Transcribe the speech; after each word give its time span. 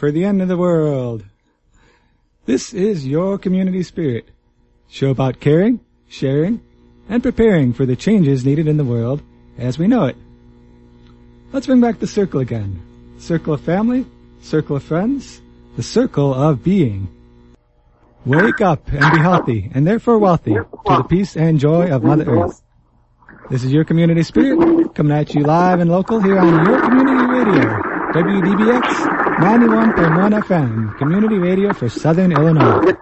For 0.00 0.10
the 0.10 0.24
end 0.24 0.40
of 0.40 0.48
the 0.48 0.56
world? 0.56 1.26
This 2.46 2.72
is 2.72 3.06
your 3.06 3.36
community 3.36 3.82
spirit. 3.82 4.30
Show 4.88 5.10
about 5.10 5.40
caring, 5.40 5.80
sharing, 6.08 6.62
and 7.10 7.22
preparing 7.22 7.74
for 7.74 7.84
the 7.84 7.96
changes 7.96 8.46
needed 8.46 8.66
in 8.66 8.78
the 8.78 8.84
world 8.84 9.20
as 9.58 9.78
we 9.78 9.88
know 9.88 10.06
it. 10.06 10.16
Let's 11.52 11.66
bring 11.66 11.82
back 11.82 11.98
the 11.98 12.06
circle 12.06 12.40
again. 12.40 12.80
Circle 13.18 13.52
of 13.52 13.60
family, 13.60 14.06
circle 14.40 14.76
of 14.76 14.84
friends, 14.84 15.42
the 15.76 15.82
circle 15.82 16.32
of 16.32 16.64
being. 16.64 17.06
Wake 18.24 18.62
up 18.62 18.88
and 18.88 19.12
be 19.12 19.20
healthy 19.20 19.70
and 19.74 19.86
therefore 19.86 20.18
wealthy 20.18 20.54
to 20.54 20.66
the 20.96 21.04
peace 21.10 21.36
and 21.36 21.60
joy 21.60 21.94
of 21.94 22.04
Mother 22.04 22.24
Earth. 22.24 22.62
This 23.50 23.64
is 23.64 23.70
your 23.70 23.84
community 23.84 24.22
spirit 24.22 24.94
coming 24.94 25.12
at 25.12 25.34
you 25.34 25.42
live 25.42 25.78
and 25.78 25.90
local 25.90 26.22
here 26.22 26.38
on 26.38 26.64
your 26.64 26.80
community 26.80 27.26
radio, 27.26 27.82
WDBX 28.14 29.09
91.1 29.40 30.42
FM, 30.42 30.98
community 30.98 31.38
radio 31.38 31.72
for 31.72 31.88
Southern 31.88 32.30
Illinois. 32.30 32.92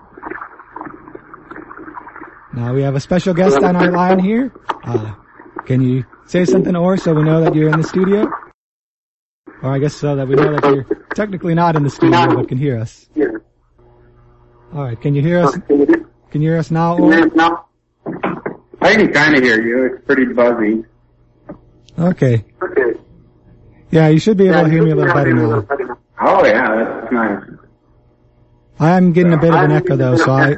Now 2.54 2.72
we 2.72 2.82
have 2.82 2.94
a 2.94 3.00
special 3.00 3.34
guest 3.34 3.58
on 3.58 3.74
our 3.74 3.90
line 3.90 4.20
here. 4.20 4.52
Uh, 4.84 5.14
can 5.66 5.82
you 5.82 6.04
say 6.26 6.44
something 6.44 6.76
or 6.76 6.96
so 6.96 7.12
we 7.12 7.24
know 7.24 7.40
that 7.40 7.56
you're 7.56 7.68
in 7.70 7.80
the 7.80 7.88
studio? 7.88 8.30
Or 9.62 9.72
I 9.72 9.80
guess 9.80 9.96
so 9.96 10.14
that 10.14 10.28
we 10.28 10.36
know 10.36 10.52
that 10.54 10.64
you're 10.72 10.86
technically 11.12 11.54
not 11.54 11.74
in 11.74 11.82
the 11.82 11.90
studio 11.90 12.36
but 12.36 12.46
can 12.46 12.56
hear 12.56 12.78
us. 12.78 13.08
Alright, 14.72 15.00
can 15.00 15.16
you 15.16 15.22
hear 15.22 15.40
us? 15.40 15.58
Can 15.66 16.40
you 16.40 16.50
hear 16.50 16.58
us 16.58 16.70
now? 16.70 16.98
Or? 16.98 17.12
I 18.80 18.94
can 18.94 19.12
kind 19.12 19.34
of 19.34 19.42
hear 19.42 19.60
you. 19.60 19.86
It's 19.86 20.04
pretty 20.06 20.26
buzzy. 20.26 20.84
Okay. 21.98 22.44
Yeah, 23.90 24.06
you 24.06 24.20
should 24.20 24.36
be 24.36 24.46
able 24.46 24.62
to 24.62 24.70
hear 24.70 24.84
me 24.84 24.92
a 24.92 24.94
little 24.94 25.12
better 25.12 25.34
now. 25.34 25.66
Oh 26.20 26.44
yeah, 26.44 26.84
that's 26.84 27.12
nice. 27.12 27.44
I'm 28.80 29.12
getting 29.12 29.32
a 29.32 29.38
bit 29.38 29.54
of 29.54 29.60
an 29.60 29.72
echo 29.72 29.96
though, 29.96 30.16
so 30.16 30.32
I, 30.32 30.56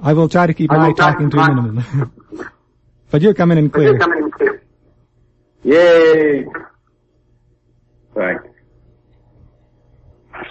I 0.00 0.12
will 0.12 0.28
try 0.28 0.46
to 0.46 0.54
keep 0.54 0.70
my 0.70 0.92
talking 0.92 1.30
to 1.30 1.38
a 1.38 1.48
minimum. 1.48 2.12
but 3.10 3.22
you're 3.22 3.34
coming 3.34 3.58
in 3.58 3.70
clear. 3.70 3.98
Yay! 5.64 6.44
Right. 8.14 8.38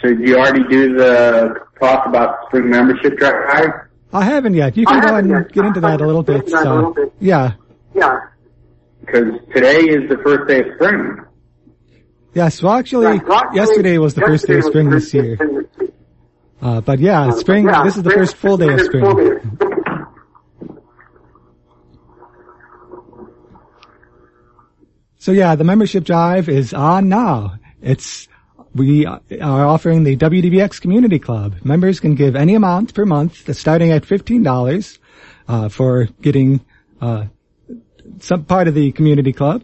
So 0.02 0.10
did 0.10 0.28
you 0.28 0.38
already 0.38 0.64
do 0.68 0.96
the 0.96 1.54
talk 1.80 2.08
about 2.08 2.48
spring 2.48 2.70
membership 2.70 3.18
drive? 3.18 3.70
I 4.14 4.24
haven't 4.24 4.56
yet. 4.56 4.76
You 4.78 4.86
can 4.86 5.02
go 5.02 5.08
ahead 5.10 5.26
and 5.26 5.52
get 5.52 5.66
into 5.66 5.80
that 5.82 6.02
a 6.02 6.06
little 6.06 6.24
bit. 6.24 6.50
So, 6.50 7.12
yeah. 7.20 7.54
Because 7.94 9.34
today 9.54 9.80
is 9.80 10.10
the 10.10 10.18
first 10.24 10.48
day 10.48 10.60
of 10.60 10.76
spring. 10.76 11.18
Yes, 12.34 12.62
well 12.64 12.74
actually, 12.74 13.20
yesterday 13.54 13.98
was 13.98 14.14
the 14.14 14.22
first 14.22 14.48
day 14.48 14.60
of 14.60 14.64
spring 14.66 14.90
this 14.90 15.14
year. 15.14 15.38
Uh, 16.62 16.80
but 16.80 17.00
yeah, 17.00 17.32
spring, 17.32 17.66
this 17.66 17.98
is 17.98 18.04
the 18.04 18.12
first 18.12 18.36
full 18.36 18.56
day 18.58 18.72
of 18.72 18.80
spring. 18.82 19.42
So 25.18 25.32
yeah, 25.32 25.56
the 25.56 25.64
membership 25.64 26.04
drive 26.04 26.50
is 26.50 26.74
on 26.74 27.10
now. 27.10 27.60
It's, 27.82 28.28
we 28.74 29.06
are 29.06 29.22
offering 29.66 30.04
the 30.04 30.16
WDBX 30.16 30.82
Community 30.82 31.20
Club. 31.20 31.58
Members 31.64 32.00
can 32.00 32.16
give 32.16 32.36
any 32.36 32.56
amount 32.56 32.94
per 32.94 33.06
month, 33.06 33.54
starting 33.56 33.92
at 33.92 34.04
$15, 34.04 34.98
uh, 35.48 35.70
for 35.70 36.06
getting, 36.22 36.62
uh, 37.02 37.26
some 38.20 38.46
part 38.46 38.68
of 38.68 38.74
the 38.74 38.92
community 38.94 39.34
club. 39.34 39.64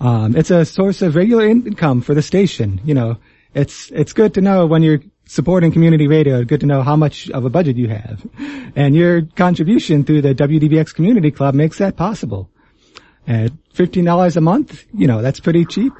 Um, 0.00 0.36
it's 0.36 0.50
a 0.50 0.64
source 0.64 1.02
of 1.02 1.16
regular 1.16 1.46
income 1.46 2.02
for 2.02 2.14
the 2.14 2.22
station. 2.22 2.80
You 2.84 2.94
know, 2.94 3.18
it's, 3.54 3.90
it's 3.90 4.12
good 4.12 4.34
to 4.34 4.40
know 4.40 4.66
when 4.66 4.82
you're 4.82 5.00
supporting 5.26 5.72
community 5.72 6.06
radio, 6.06 6.44
good 6.44 6.60
to 6.60 6.66
know 6.66 6.82
how 6.82 6.96
much 6.96 7.30
of 7.30 7.44
a 7.44 7.50
budget 7.50 7.76
you 7.76 7.88
have. 7.88 8.24
And 8.76 8.94
your 8.94 9.22
contribution 9.22 10.04
through 10.04 10.22
the 10.22 10.34
WDBX 10.34 10.94
Community 10.94 11.30
Club 11.30 11.54
makes 11.54 11.78
that 11.78 11.96
possible. 11.96 12.50
At 13.26 13.50
$15 13.74 14.36
a 14.36 14.40
month, 14.40 14.84
you 14.94 15.06
know, 15.06 15.20
that's 15.20 15.40
pretty 15.40 15.64
cheap. 15.64 15.92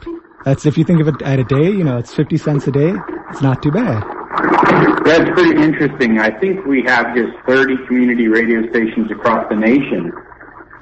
That's 0.44 0.64
if 0.64 0.78
you 0.78 0.84
think 0.84 1.00
of 1.00 1.08
it 1.08 1.22
at 1.22 1.40
a 1.40 1.44
day, 1.44 1.70
you 1.70 1.82
know, 1.82 1.98
it's 1.98 2.14
50 2.14 2.36
cents 2.36 2.68
a 2.68 2.70
day. 2.70 2.94
It's 3.30 3.42
not 3.42 3.62
too 3.62 3.72
bad. 3.72 4.04
That's 5.04 5.28
pretty 5.30 5.60
interesting. 5.60 6.20
I 6.20 6.30
think 6.38 6.64
we 6.66 6.82
have 6.84 7.16
just 7.16 7.32
30 7.48 7.86
community 7.88 8.28
radio 8.28 8.68
stations 8.70 9.10
across 9.10 9.48
the 9.48 9.56
nation. 9.56 10.12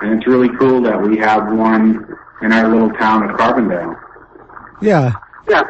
And 0.01 0.19
it's 0.19 0.27
really 0.27 0.51
cool 0.59 0.83
that 0.83 1.01
we 1.01 1.17
have 1.19 1.51
one 1.57 2.05
in 2.43 2.53
our 2.53 2.69
little 2.69 2.91
town 2.91 3.29
of 3.29 3.37
Carbondale. 3.37 3.97
Yeah. 4.83 5.13
Yeah. 5.49 5.63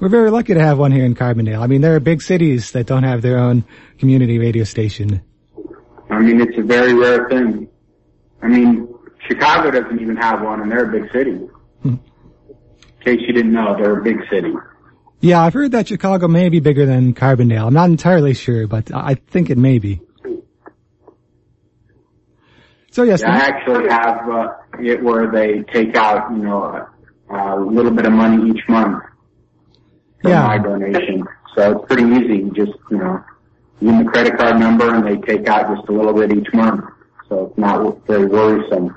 We're 0.00 0.08
very 0.08 0.30
lucky 0.30 0.54
to 0.54 0.60
have 0.60 0.78
one 0.78 0.92
here 0.92 1.04
in 1.04 1.14
Carbondale. 1.14 1.60
I 1.60 1.66
mean, 1.66 1.80
there 1.80 1.96
are 1.96 2.00
big 2.00 2.22
cities 2.22 2.72
that 2.72 2.86
don't 2.86 3.02
have 3.02 3.22
their 3.22 3.38
own 3.38 3.64
community 3.98 4.38
radio 4.38 4.64
station. 4.64 5.22
I 6.10 6.20
mean, 6.20 6.40
it's 6.40 6.56
a 6.56 6.62
very 6.62 6.94
rare 6.94 7.28
thing. 7.28 7.68
I 8.40 8.46
mean, 8.46 8.88
Chicago 9.26 9.70
doesn't 9.70 10.00
even 10.00 10.16
have 10.16 10.42
one 10.42 10.60
and 10.60 10.70
they're 10.70 10.88
a 10.88 11.00
big 11.00 11.10
city. 11.12 11.36
Hmm. 11.82 11.96
In 12.48 13.04
case 13.04 13.20
you 13.26 13.32
didn't 13.32 13.52
know, 13.52 13.76
they're 13.76 13.98
a 13.98 14.02
big 14.02 14.18
city. 14.30 14.52
Yeah, 15.20 15.42
I've 15.42 15.54
heard 15.54 15.72
that 15.72 15.88
Chicago 15.88 16.28
may 16.28 16.48
be 16.48 16.60
bigger 16.60 16.86
than 16.86 17.12
Carbondale. 17.12 17.66
I'm 17.66 17.74
not 17.74 17.90
entirely 17.90 18.34
sure, 18.34 18.68
but 18.68 18.94
I 18.94 19.14
think 19.14 19.50
it 19.50 19.58
may 19.58 19.78
be. 19.78 20.00
So 22.98 23.04
yes, 23.04 23.22
I 23.22 23.36
actually 23.36 23.88
have 23.90 24.28
uh, 24.28 24.48
it 24.80 25.00
where 25.04 25.30
they 25.30 25.62
take 25.72 25.94
out, 25.94 26.32
you 26.32 26.38
know, 26.42 26.64
a, 26.64 26.88
a 27.32 27.54
little 27.60 27.92
bit 27.92 28.06
of 28.06 28.12
money 28.12 28.50
each 28.50 28.68
month 28.68 29.04
for 30.20 30.30
Yeah. 30.30 30.42
my 30.44 30.58
donation. 30.58 31.24
So 31.54 31.78
it's 31.78 31.86
pretty 31.86 32.02
easy. 32.16 32.38
You 32.38 32.50
just, 32.56 32.72
you 32.90 32.98
know, 32.98 33.22
give 33.78 33.88
them 33.90 34.04
the 34.04 34.10
credit 34.10 34.36
card 34.36 34.58
number 34.58 34.92
and 34.92 35.06
they 35.06 35.16
take 35.24 35.46
out 35.46 35.72
just 35.76 35.88
a 35.88 35.92
little 35.92 36.12
bit 36.12 36.32
each 36.36 36.52
month. 36.52 36.86
So 37.28 37.46
it's 37.46 37.56
not 37.56 38.04
very 38.08 38.26
worrisome. 38.26 38.96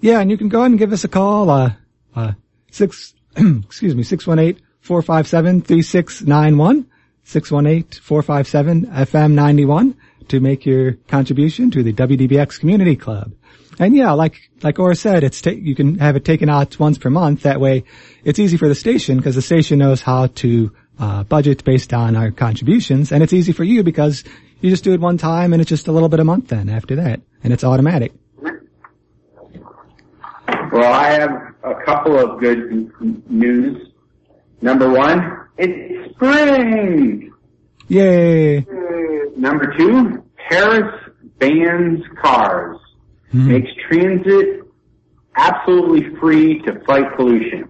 Yeah, 0.00 0.20
and 0.20 0.30
you 0.30 0.36
can 0.36 0.50
go 0.50 0.58
ahead 0.58 0.72
and 0.72 0.78
give 0.78 0.92
us 0.92 1.02
a 1.04 1.08
call, 1.08 1.48
uh, 1.48 1.72
uh, 2.14 2.32
six, 2.70 3.14
excuse 3.36 3.94
me, 3.94 4.02
618-457-3691, 4.02 6.84
618-457-FM91 7.24 9.94
to 10.30 10.40
make 10.40 10.66
your 10.66 10.94
contribution 11.08 11.70
to 11.72 11.82
the 11.82 11.92
WDBX 11.92 12.58
Community 12.58 12.96
Club. 12.96 13.32
And 13.78 13.96
yeah, 13.96 14.12
like, 14.12 14.50
like 14.62 14.78
Ora 14.78 14.94
said, 14.94 15.24
it's, 15.24 15.40
ta- 15.40 15.50
you 15.50 15.74
can 15.74 15.98
have 15.98 16.16
it 16.16 16.24
taken 16.24 16.48
out 16.48 16.78
once 16.78 16.98
per 16.98 17.10
month. 17.10 17.42
That 17.42 17.60
way 17.60 17.84
it's 18.24 18.38
easy 18.38 18.56
for 18.56 18.68
the 18.68 18.74
station 18.74 19.16
because 19.16 19.34
the 19.34 19.42
station 19.42 19.78
knows 19.78 20.02
how 20.02 20.26
to, 20.26 20.72
uh, 20.98 21.22
budget 21.24 21.64
based 21.64 21.94
on 21.94 22.14
our 22.14 22.30
contributions. 22.30 23.10
And 23.10 23.22
it's 23.22 23.32
easy 23.32 23.52
for 23.52 23.64
you 23.64 23.82
because 23.82 24.22
you 24.60 24.68
just 24.68 24.84
do 24.84 24.92
it 24.92 25.00
one 25.00 25.16
time 25.16 25.52
and 25.52 25.62
it's 25.62 25.68
just 25.68 25.88
a 25.88 25.92
little 25.92 26.10
bit 26.10 26.20
a 26.20 26.24
month 26.24 26.48
then 26.48 26.68
after 26.68 26.96
that. 26.96 27.20
And 27.42 27.52
it's 27.52 27.64
automatic. 27.64 28.12
Well, 30.72 30.92
I 30.92 31.10
have 31.12 31.54
a 31.64 31.74
couple 31.84 32.18
of 32.18 32.38
good 32.38 32.92
news. 33.28 33.88
Number 34.60 34.90
one, 34.90 35.46
it's 35.56 36.14
spring! 36.14 37.32
Yay! 37.90 38.58
Uh, 38.58 38.62
number 39.36 39.76
two, 39.76 40.22
Paris 40.48 40.94
bans 41.40 42.04
cars. 42.22 42.78
Hmm. 43.32 43.48
Makes 43.48 43.70
transit 43.88 44.62
absolutely 45.34 46.16
free 46.20 46.62
to 46.62 46.80
fight 46.86 47.16
pollution. 47.16 47.68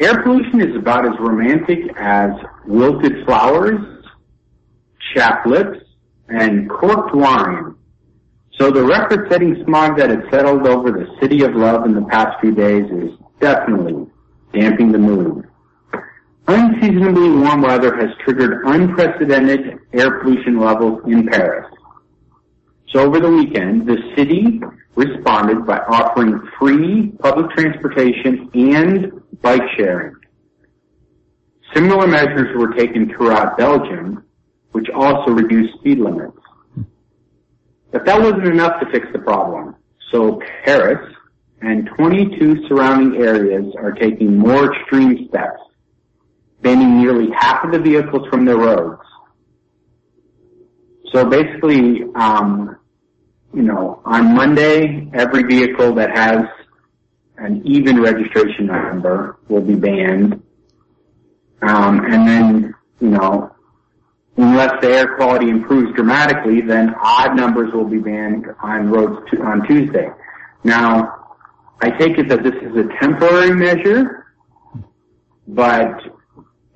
Air 0.00 0.22
pollution 0.22 0.62
is 0.62 0.74
about 0.76 1.04
as 1.04 1.12
romantic 1.20 1.78
as 1.98 2.30
wilted 2.66 3.26
flowers, 3.26 3.80
chapped 5.14 5.46
lips, 5.46 5.78
and 6.28 6.70
corked 6.70 7.14
wine. 7.14 7.74
So 8.58 8.70
the 8.70 8.82
record-setting 8.82 9.62
smog 9.66 9.98
that 9.98 10.08
has 10.08 10.20
settled 10.30 10.66
over 10.66 10.90
the 10.90 11.06
city 11.20 11.44
of 11.44 11.54
love 11.54 11.84
in 11.84 11.92
the 11.92 12.06
past 12.06 12.40
few 12.40 12.54
days 12.54 12.84
is 12.90 13.10
definitely 13.40 14.06
damping 14.54 14.90
the 14.90 14.98
mood. 14.98 15.47
Unseasonably 16.48 17.28
warm 17.28 17.60
weather 17.60 17.94
has 17.96 18.08
triggered 18.24 18.62
unprecedented 18.64 19.78
air 19.92 20.18
pollution 20.20 20.58
levels 20.58 21.02
in 21.06 21.26
Paris. 21.26 21.70
So 22.88 23.00
over 23.00 23.20
the 23.20 23.30
weekend, 23.30 23.86
the 23.86 23.98
city 24.16 24.58
responded 24.94 25.66
by 25.66 25.76
offering 25.88 26.40
free 26.58 27.12
public 27.20 27.50
transportation 27.50 28.50
and 28.54 29.12
bike 29.42 29.60
sharing. 29.76 30.16
Similar 31.74 32.06
measures 32.06 32.56
were 32.56 32.72
taken 32.72 33.10
throughout 33.14 33.58
Belgium, 33.58 34.24
which 34.72 34.88
also 34.94 35.32
reduced 35.32 35.74
speed 35.80 35.98
limits. 35.98 36.38
But 37.90 38.06
that 38.06 38.18
wasn't 38.20 38.46
enough 38.46 38.80
to 38.80 38.90
fix 38.90 39.06
the 39.12 39.18
problem. 39.18 39.76
So 40.10 40.40
Paris 40.64 41.14
and 41.60 41.90
22 41.94 42.68
surrounding 42.68 43.20
areas 43.20 43.66
are 43.76 43.92
taking 43.92 44.38
more 44.38 44.74
extreme 44.74 45.28
steps, 45.28 45.60
banning 46.62 46.98
nearly 47.00 47.30
half 47.36 47.64
of 47.64 47.72
the 47.72 47.78
vehicles 47.78 48.26
from 48.28 48.44
their 48.44 48.56
roads. 48.56 49.00
So 51.12 51.24
basically, 51.24 52.04
um, 52.14 52.76
you 53.54 53.62
know, 53.62 54.02
on 54.04 54.34
Monday, 54.34 55.08
every 55.14 55.42
vehicle 55.42 55.94
that 55.94 56.16
has 56.16 56.44
an 57.38 57.62
even 57.64 58.00
registration 58.00 58.66
number 58.66 59.38
will 59.48 59.62
be 59.62 59.74
banned. 59.74 60.42
Um, 61.62 62.04
and 62.04 62.28
then, 62.28 62.74
you 63.00 63.08
know, 63.08 63.54
unless 64.36 64.80
the 64.80 64.88
air 64.88 65.16
quality 65.16 65.48
improves 65.48 65.94
dramatically, 65.94 66.60
then 66.60 66.94
odd 67.00 67.36
numbers 67.36 67.72
will 67.72 67.88
be 67.88 67.98
banned 67.98 68.46
on 68.62 68.90
roads 68.90 69.26
on 69.40 69.66
Tuesday. 69.66 70.08
Now, 70.64 71.36
I 71.80 71.90
take 71.90 72.18
it 72.18 72.28
that 72.28 72.42
this 72.42 72.54
is 72.54 72.76
a 72.76 72.88
temporary 73.00 73.54
measure, 73.54 74.26
but 75.46 76.17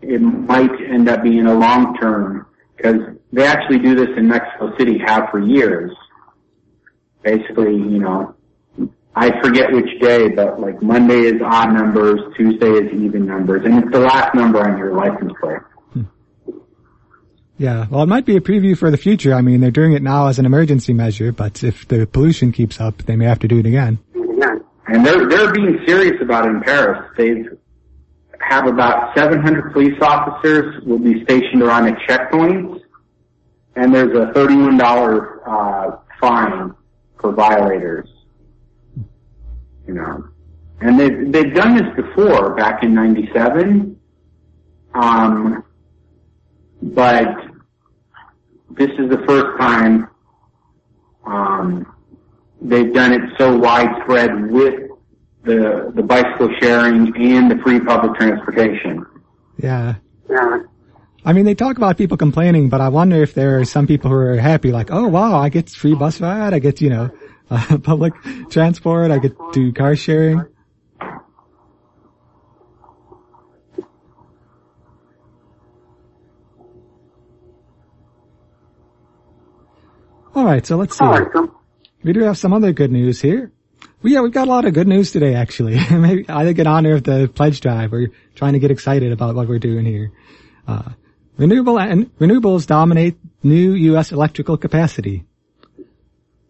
it 0.03 0.21
might 0.21 0.71
end 0.81 1.09
up 1.09 1.23
being 1.23 1.47
a 1.47 1.55
long 1.55 1.97
term 1.99 2.47
because 2.77 2.97
they 3.33 3.47
actually 3.47 3.79
do 3.79 3.95
this 3.95 4.09
in 4.17 4.29
Mexico 4.29 4.77
City, 4.79 4.99
have 5.05 5.29
for 5.31 5.39
years. 5.39 5.93
Basically, 7.23 7.75
you 7.75 8.01
know, 8.01 8.35
I 9.15 9.31
forget 9.41 9.73
which 9.73 10.01
day, 10.01 10.29
but 10.29 10.61
like 10.61 10.83
Monday 10.83 11.21
is 11.21 11.41
odd 11.45 11.73
numbers, 11.73 12.21
Tuesday 12.37 12.71
is 12.71 12.93
even 12.93 13.27
numbers, 13.27 13.63
and 13.65 13.79
it's 13.79 13.93
the 13.93 14.01
last 14.01 14.35
number 14.35 14.59
on 14.59 14.79
your 14.79 14.95
license 14.95 15.33
plate. 15.41 15.61
Hmm. 15.93 16.03
Yeah, 17.59 17.87
well, 17.91 18.03
it 18.03 18.09
might 18.09 18.25
be 18.25 18.37
a 18.37 18.41
preview 18.41 18.77
for 18.77 18.91
the 18.91 18.97
future. 18.97 19.35
I 19.35 19.43
mean, 19.43 19.61
they're 19.61 19.71
doing 19.71 19.93
it 19.93 20.03
now 20.03 20.27
as 20.27 20.39
an 20.39 20.47
emergency 20.47 20.95
measure, 20.95 21.31
but 21.31 21.63
if 21.63 21.87
the 21.87 22.07
pollution 22.07 22.51
keeps 22.53 22.81
up, 22.81 23.03
they 23.03 23.15
may 23.15 23.27
have 23.27 23.39
to 23.41 23.49
do 23.49 23.59
it 23.59 23.67
again. 23.67 23.99
And 24.87 25.07
they're 25.07 25.29
they're 25.29 25.53
being 25.53 25.79
serious 25.87 26.21
about 26.21 26.47
it 26.47 26.51
in 26.51 26.61
Paris. 26.61 27.09
They 27.17 27.45
have 28.53 28.67
about 28.67 29.17
700 29.17 29.73
police 29.73 29.99
officers 30.03 30.85
will 30.85 30.99
be 30.99 31.25
stationed 31.25 31.63
around 31.63 31.87
the 31.87 31.93
checkpoints, 32.07 32.83
and 33.77 33.95
there's 33.95 34.15
a 34.15 34.31
$31 34.33 35.39
uh, 35.47 35.97
fine 36.21 36.75
for 37.19 37.33
violators. 37.33 38.09
You 39.87 39.95
know, 39.95 40.29
and 40.81 41.01
they've 41.01 41.33
they've 41.33 41.55
done 41.55 41.77
this 41.77 41.97
before 41.97 42.55
back 42.55 42.85
in 42.85 42.95
'97. 42.95 43.99
Um, 44.95 45.65
but 46.83 47.35
this 48.71 48.91
is 48.91 49.11
the 49.11 49.25
first 49.27 49.61
time 49.61 50.09
um, 51.27 51.93
they've 52.61 52.93
done 52.95 53.13
it 53.13 53.23
so 53.39 53.57
widespread 53.57 54.51
with 54.53 54.92
the 55.45 55.93
the 55.95 56.03
bicycle 56.03 56.49
sharing 56.61 57.15
and 57.17 57.51
the 57.51 57.57
free 57.63 57.81
public 57.81 58.15
transportation. 58.15 59.05
Yeah. 59.59 59.97
Yeah. 60.31 60.63
I 61.25 61.33
mean, 61.33 61.45
they 61.45 61.55
talk 61.55 61.77
about 61.77 61.99
people 61.99 62.17
complaining, 62.17 62.69
but 62.69 62.81
I 62.81 62.89
wonder 62.89 63.23
if 63.23 63.35
there 63.35 63.61
are 63.61 63.65
some 63.65 63.87
people 63.87 64.11
who 64.11 64.17
are 64.17 64.37
happy, 64.37 64.73
like, 64.73 64.91
oh 64.91 65.07
wow, 65.07 65.37
I 65.39 65.51
get 65.51 65.71
free 65.71 65.95
bus 65.95 66.21
ride, 66.21 66.53
I 66.53 66.59
get, 66.59 66.81
you 66.81 66.91
know, 66.91 67.11
uh, 67.51 67.79
public 67.79 68.13
transport, 68.51 69.11
I 69.11 69.19
get 69.19 69.37
to 69.37 69.51
do 69.53 69.73
car 69.73 69.95
sharing. 69.95 70.45
All 80.35 80.45
right, 80.47 80.67
so 80.67 80.77
let's 80.77 80.97
see. 80.97 81.05
We 82.03 82.13
do 82.15 82.21
have 82.21 82.39
some 82.39 82.53
other 82.53 82.73
good 82.73 82.91
news 82.91 83.21
here. 83.21 83.53
Well, 84.03 84.13
yeah, 84.13 84.21
we've 84.21 84.33
got 84.33 84.49
a 84.49 84.51
lot 84.51 84.65
of 84.65 84.75
good 84.75 84.89
news 84.89 85.13
today, 85.13 85.35
actually. 85.35 85.79
Maybe 85.91 86.25
I 86.29 86.45
think 86.45 86.59
in 86.59 86.67
honor 86.67 86.95
of 86.95 87.05
the 87.05 87.31
pledge 87.33 87.61
drive, 87.61 87.93
we're 87.93 88.11
trying 88.35 88.55
to 88.55 88.59
get 88.59 88.73
excited 88.73 89.13
about 89.13 89.37
what 89.37 89.47
we're 89.47 89.61
doing 89.61 89.85
here. 89.85 90.11
Uh, 90.67 90.91
renewable 91.37 91.79
and 91.79 92.17
renewables 92.19 92.67
dominate 92.67 93.17
new 93.45 93.75
U.S. 93.75 94.11
electrical 94.11 94.57
capacity. 94.57 95.25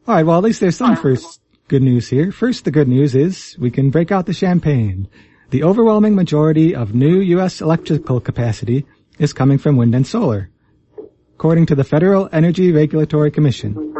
All 0.08 0.14
right, 0.14 0.24
well, 0.24 0.38
at 0.38 0.44
least 0.44 0.60
there's 0.60 0.76
some 0.76 0.96
first 0.96 1.42
good 1.68 1.82
news 1.82 2.08
here. 2.08 2.32
First, 2.32 2.64
the 2.64 2.70
good 2.70 2.88
news 2.88 3.14
is 3.14 3.54
we 3.58 3.70
can 3.70 3.90
break 3.90 4.10
out 4.10 4.24
the 4.24 4.32
champagne. 4.32 5.08
The 5.50 5.64
overwhelming 5.64 6.14
majority 6.14 6.74
of 6.74 6.94
new 6.94 7.20
U.S. 7.20 7.60
electrical 7.60 8.18
capacity 8.18 8.86
is 9.18 9.34
coming 9.34 9.58
from 9.58 9.76
wind 9.76 9.94
and 9.94 10.06
solar 10.06 10.48
according 11.42 11.66
to 11.66 11.74
the 11.74 11.82
Federal 11.82 12.28
Energy 12.30 12.70
Regulatory 12.70 13.28
Commission. 13.28 13.91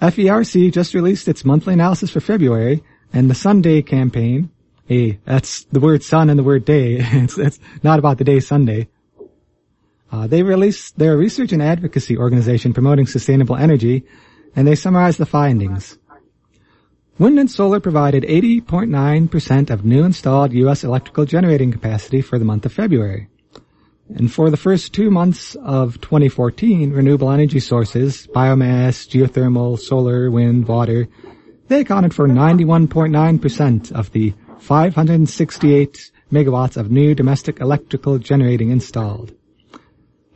FERC 0.00 0.72
just 0.72 0.94
released 0.94 1.28
its 1.28 1.44
monthly 1.44 1.74
analysis 1.74 2.10
for 2.10 2.20
February, 2.20 2.82
and 3.12 3.30
the 3.30 3.34
SUN 3.34 3.62
DAY 3.62 3.82
campaign, 3.82 4.50
a, 4.90 5.18
that's 5.24 5.64
the 5.64 5.80
word 5.80 6.02
sun 6.02 6.30
and 6.30 6.38
the 6.38 6.44
word 6.44 6.64
day, 6.64 6.98
it's, 7.00 7.36
it's 7.38 7.58
not 7.82 7.98
about 7.98 8.18
the 8.18 8.24
day 8.24 8.40
Sunday. 8.40 8.88
Uh, 10.10 10.26
they 10.26 10.42
released 10.42 10.98
their 10.98 11.16
research 11.16 11.52
and 11.52 11.62
advocacy 11.62 12.16
organization 12.16 12.72
promoting 12.72 13.06
sustainable 13.06 13.56
energy, 13.56 14.04
and 14.56 14.66
they 14.66 14.74
summarized 14.74 15.18
the 15.18 15.26
findings. 15.26 15.98
Wind 17.18 17.38
and 17.38 17.50
solar 17.50 17.80
provided 17.80 18.22
80.9% 18.22 19.70
of 19.70 19.84
new 19.84 20.04
installed 20.04 20.52
U.S. 20.52 20.84
electrical 20.84 21.24
generating 21.24 21.72
capacity 21.72 22.22
for 22.22 22.38
the 22.38 22.44
month 22.44 22.64
of 22.64 22.72
February. 22.72 23.28
And 24.14 24.32
for 24.32 24.50
the 24.50 24.56
first 24.56 24.94
two 24.94 25.10
months 25.10 25.54
of 25.56 26.00
2014, 26.00 26.92
renewable 26.92 27.30
energy 27.30 27.60
sources, 27.60 28.26
biomass, 28.26 29.06
geothermal, 29.06 29.78
solar, 29.78 30.30
wind, 30.30 30.66
water, 30.66 31.08
they 31.68 31.80
accounted 31.80 32.14
for 32.14 32.26
91.9% 32.26 33.92
of 33.92 34.10
the 34.12 34.34
568 34.60 36.10
megawatts 36.32 36.76
of 36.76 36.90
new 36.90 37.14
domestic 37.14 37.60
electrical 37.60 38.18
generating 38.18 38.70
installed. 38.70 39.34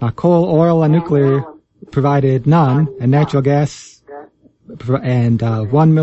Now 0.00 0.10
coal, 0.10 0.50
oil, 0.50 0.82
and 0.82 0.92
nuclear 0.92 1.44
provided 1.90 2.46
none, 2.46 2.88
and 3.00 3.10
natural 3.10 3.42
gas 3.42 4.02
and 5.02 5.42
uh, 5.42 5.62
one 5.62 5.96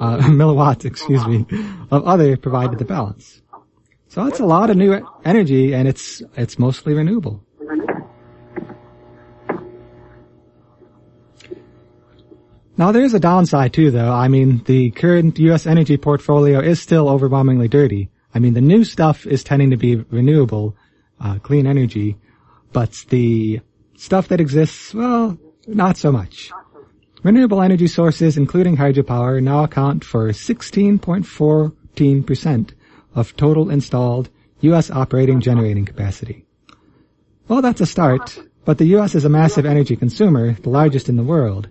uh, 0.00 0.18
milliwatt, 0.28 0.84
excuse 0.84 1.26
me, 1.26 1.46
of 1.90 2.04
other 2.04 2.36
provided 2.36 2.78
the 2.78 2.84
balance. 2.84 3.42
So 4.10 4.26
it's 4.26 4.40
a 4.40 4.44
lot 4.44 4.68
of 4.70 4.76
new 4.76 5.06
energy 5.24 5.72
and 5.72 5.86
it's, 5.86 6.20
it's 6.36 6.58
mostly 6.58 6.94
renewable. 6.94 7.44
Now 12.76 12.90
there 12.90 13.04
is 13.04 13.14
a 13.14 13.20
downside 13.20 13.72
too 13.72 13.92
though. 13.92 14.10
I 14.10 14.26
mean, 14.26 14.64
the 14.64 14.90
current 14.90 15.38
US 15.38 15.64
energy 15.64 15.96
portfolio 15.96 16.58
is 16.58 16.80
still 16.80 17.08
overwhelmingly 17.08 17.68
dirty. 17.68 18.10
I 18.34 18.40
mean, 18.40 18.54
the 18.54 18.60
new 18.60 18.82
stuff 18.82 19.26
is 19.26 19.44
tending 19.44 19.70
to 19.70 19.76
be 19.76 19.94
renewable, 19.94 20.76
uh, 21.20 21.38
clean 21.38 21.68
energy, 21.68 22.16
but 22.72 22.90
the 23.10 23.60
stuff 23.94 24.26
that 24.28 24.40
exists, 24.40 24.92
well, 24.92 25.38
not 25.68 25.96
so 25.96 26.10
much. 26.10 26.50
Renewable 27.22 27.62
energy 27.62 27.86
sources, 27.86 28.36
including 28.36 28.76
hydropower, 28.76 29.40
now 29.40 29.62
account 29.62 30.04
for 30.04 30.30
16.14% 30.30 32.70
of 33.14 33.36
total 33.36 33.70
installed 33.70 34.28
U.S. 34.60 34.90
operating 34.90 35.40
generating 35.40 35.84
capacity. 35.84 36.44
Well, 37.48 37.62
that's 37.62 37.80
a 37.80 37.86
start, 37.86 38.38
but 38.64 38.78
the 38.78 38.86
U.S. 38.86 39.14
is 39.14 39.24
a 39.24 39.28
massive 39.28 39.66
energy 39.66 39.96
consumer, 39.96 40.52
the 40.52 40.68
largest 40.70 41.08
in 41.08 41.16
the 41.16 41.24
world. 41.24 41.68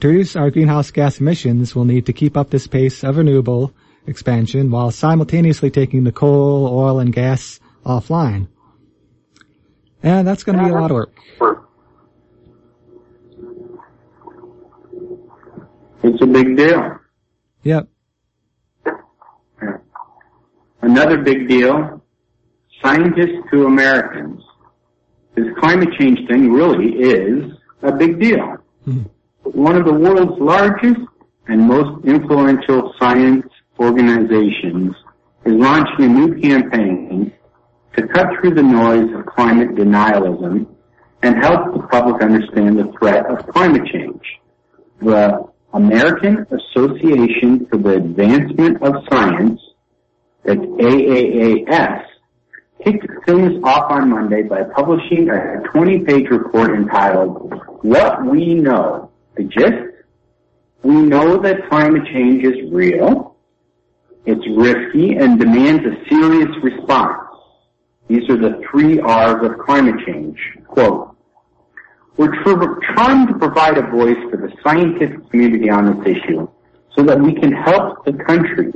To 0.00 0.08
reduce 0.08 0.36
our 0.36 0.50
greenhouse 0.50 0.90
gas 0.90 1.20
emissions, 1.20 1.74
we'll 1.74 1.84
need 1.84 2.06
to 2.06 2.12
keep 2.12 2.36
up 2.36 2.50
this 2.50 2.66
pace 2.66 3.04
of 3.04 3.16
renewable 3.16 3.72
expansion 4.06 4.70
while 4.70 4.90
simultaneously 4.90 5.70
taking 5.70 6.04
the 6.04 6.12
coal, 6.12 6.66
oil, 6.66 6.98
and 6.98 7.12
gas 7.12 7.60
offline. 7.84 8.48
And 10.02 10.26
that's 10.26 10.44
going 10.44 10.58
to 10.58 10.64
be 10.64 10.70
a 10.70 10.74
lot 10.74 10.90
of 10.90 10.96
work. 10.96 11.68
It's 16.02 16.22
a 16.22 16.26
big 16.26 16.56
deal. 16.56 16.98
Yep. 17.62 17.88
Another 20.86 21.18
big 21.18 21.48
deal, 21.48 22.00
scientists 22.80 23.42
to 23.50 23.66
Americans. 23.66 24.40
This 25.34 25.46
climate 25.58 25.88
change 25.98 26.20
thing 26.28 26.52
really 26.52 26.92
is 26.92 27.52
a 27.82 27.90
big 27.90 28.20
deal. 28.20 28.58
Mm-hmm. 28.86 29.00
One 29.42 29.74
of 29.74 29.84
the 29.84 29.92
world's 29.92 30.40
largest 30.40 31.00
and 31.48 31.62
most 31.62 32.06
influential 32.06 32.94
science 33.00 33.48
organizations 33.80 34.94
is 35.44 35.54
launching 35.54 36.04
a 36.04 36.08
new 36.08 36.40
campaign 36.40 37.32
to 37.96 38.06
cut 38.06 38.28
through 38.38 38.54
the 38.54 38.62
noise 38.62 39.12
of 39.12 39.26
climate 39.26 39.74
denialism 39.74 40.68
and 41.22 41.34
help 41.42 41.74
the 41.74 41.82
public 41.90 42.22
understand 42.22 42.78
the 42.78 42.92
threat 42.96 43.26
of 43.26 43.44
climate 43.48 43.82
change. 43.92 44.22
The 45.02 45.48
American 45.74 46.46
Association 46.48 47.66
for 47.68 47.76
the 47.76 47.96
Advancement 47.96 48.80
of 48.84 48.94
Science 49.10 49.60
that's 50.46 50.60
AAAS, 50.60 52.04
kicked 52.84 53.06
things 53.26 53.60
off 53.64 53.90
on 53.90 54.10
Monday 54.10 54.42
by 54.42 54.62
publishing 54.62 55.28
a 55.28 55.60
20-page 55.74 56.28
report 56.30 56.70
entitled 56.70 57.52
What 57.82 58.24
We 58.24 58.54
Know. 58.54 59.10
The 59.36 59.44
gist? 59.44 60.06
We 60.82 60.94
know 60.94 61.36
that 61.42 61.68
climate 61.68 62.04
change 62.06 62.44
is 62.44 62.72
real, 62.72 63.36
it's 64.24 64.46
risky, 64.56 65.16
and 65.16 65.38
demands 65.38 65.82
a 65.84 66.08
serious 66.08 66.48
response. 66.62 67.22
These 68.08 68.30
are 68.30 68.36
the 68.36 68.62
three 68.70 69.00
R's 69.00 69.44
of 69.44 69.58
climate 69.58 69.96
change. 70.06 70.38
Quote, 70.68 71.16
we're 72.16 72.32
trying 72.94 73.26
to 73.26 73.34
provide 73.34 73.78
a 73.78 73.90
voice 73.90 74.16
for 74.30 74.36
the 74.36 74.52
scientific 74.62 75.28
community 75.28 75.68
on 75.68 75.98
this 75.98 76.16
issue 76.16 76.48
so 76.96 77.02
that 77.02 77.20
we 77.20 77.34
can 77.34 77.52
help 77.52 78.04
the 78.04 78.12
country 78.12 78.72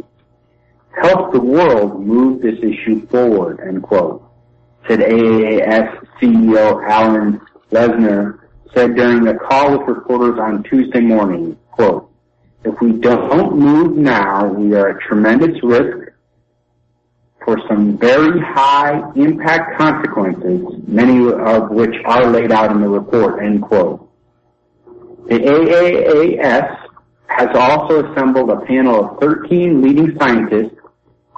help 0.97 1.32
the 1.32 1.40
world 1.40 2.04
move 2.04 2.42
this 2.42 2.59
issue 2.59 3.06
forward, 3.09 3.61
end 3.61 3.82
quote, 3.82 4.23
said 4.88 5.00
AAAS 5.00 6.06
CEO 6.20 6.88
Alan 6.88 7.40
Leshner 7.70 8.38
said 8.75 8.94
during 8.94 9.26
a 9.28 9.38
call 9.38 9.78
with 9.78 9.88
reporters 9.88 10.38
on 10.38 10.62
Tuesday 10.64 11.00
morning, 11.00 11.56
quote, 11.73 12.11
if 12.64 12.75
we 12.80 12.92
don't 12.92 13.59
move 13.59 13.97
now, 13.97 14.47
we 14.47 14.75
are 14.75 14.90
at 14.90 15.00
tremendous 15.00 15.56
risk 15.62 16.12
for 17.44 17.56
some 17.68 17.97
very 17.97 18.38
high 18.40 19.00
impact 19.16 19.78
consequences, 19.78 20.62
many 20.87 21.32
of 21.32 21.70
which 21.70 21.94
are 22.04 22.30
laid 22.30 22.52
out 22.52 22.70
in 22.70 22.80
the 22.80 22.88
report, 22.88 23.42
end 23.42 23.62
quote. 23.62 24.06
The 25.28 25.38
AAAS 25.38 26.76
has 27.28 27.49
also 27.54 28.12
assembled 28.12 28.50
a 28.50 28.61
panel 28.66 29.04
of 29.04 29.20
13 29.20 29.80
leading 29.80 30.18
scientists 30.18 30.79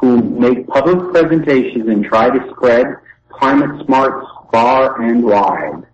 who 0.03 0.21
make 0.21 0.67
public 0.67 1.13
presentations 1.13 1.89
and 1.89 2.05
try 2.05 2.29
to 2.29 2.51
spread 2.51 2.87
climate 3.31 3.87
smarts 3.87 4.27
far 4.51 5.01
and 5.01 5.23
wide. 5.23 5.87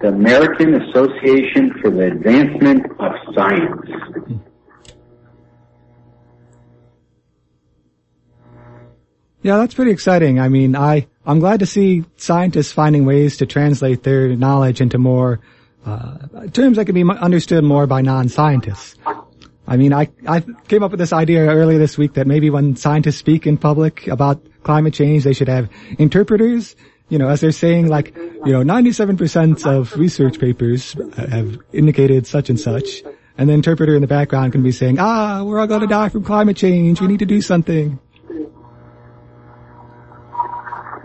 The 0.00 0.08
American 0.08 0.74
Association 0.74 1.72
for 1.80 1.90
the 1.90 2.08
Advancement 2.08 2.84
of 2.98 3.12
Science. 3.32 3.88
Yeah, 9.42 9.58
that's 9.58 9.74
pretty 9.74 9.92
exciting. 9.92 10.40
I 10.40 10.48
mean, 10.48 10.74
I, 10.74 11.06
I'm 11.24 11.38
glad 11.38 11.60
to 11.60 11.66
see 11.66 12.04
scientists 12.16 12.72
finding 12.72 13.06
ways 13.06 13.36
to 13.36 13.46
translate 13.46 14.02
their 14.02 14.34
knowledge 14.34 14.80
into 14.80 14.98
more, 14.98 15.38
uh, 15.86 16.48
terms 16.52 16.76
that 16.76 16.86
can 16.86 16.94
be 16.96 17.04
understood 17.08 17.62
more 17.62 17.86
by 17.86 18.00
non-scientists. 18.00 18.96
I 19.68 19.76
mean, 19.76 19.92
I, 19.92 20.08
I 20.26 20.40
came 20.68 20.82
up 20.82 20.92
with 20.92 21.00
this 21.00 21.12
idea 21.12 21.46
earlier 21.46 21.78
this 21.78 21.98
week 21.98 22.14
that 22.14 22.26
maybe 22.26 22.50
when 22.50 22.76
scientists 22.76 23.16
speak 23.16 23.46
in 23.46 23.58
public 23.58 24.06
about 24.06 24.40
climate 24.62 24.94
change, 24.94 25.24
they 25.24 25.32
should 25.32 25.48
have 25.48 25.68
interpreters, 25.98 26.76
you 27.08 27.18
know, 27.18 27.28
as 27.28 27.40
they're 27.40 27.52
saying 27.52 27.88
like, 27.88 28.14
you 28.16 28.52
know, 28.52 28.62
97% 28.62 29.66
of 29.66 29.96
research 29.96 30.38
papers 30.38 30.94
have 31.16 31.58
indicated 31.72 32.26
such 32.26 32.48
and 32.48 32.60
such. 32.60 33.02
And 33.38 33.48
the 33.48 33.54
interpreter 33.54 33.94
in 33.94 34.00
the 34.00 34.06
background 34.06 34.52
can 34.52 34.62
be 34.62 34.72
saying, 34.72 34.98
ah, 34.98 35.42
we're 35.42 35.60
all 35.60 35.66
gonna 35.66 35.86
die 35.86 36.08
from 36.08 36.24
climate 36.24 36.56
change. 36.56 37.00
We 37.00 37.08
need 37.08 37.18
to 37.18 37.26
do 37.26 37.42
something. 37.42 37.98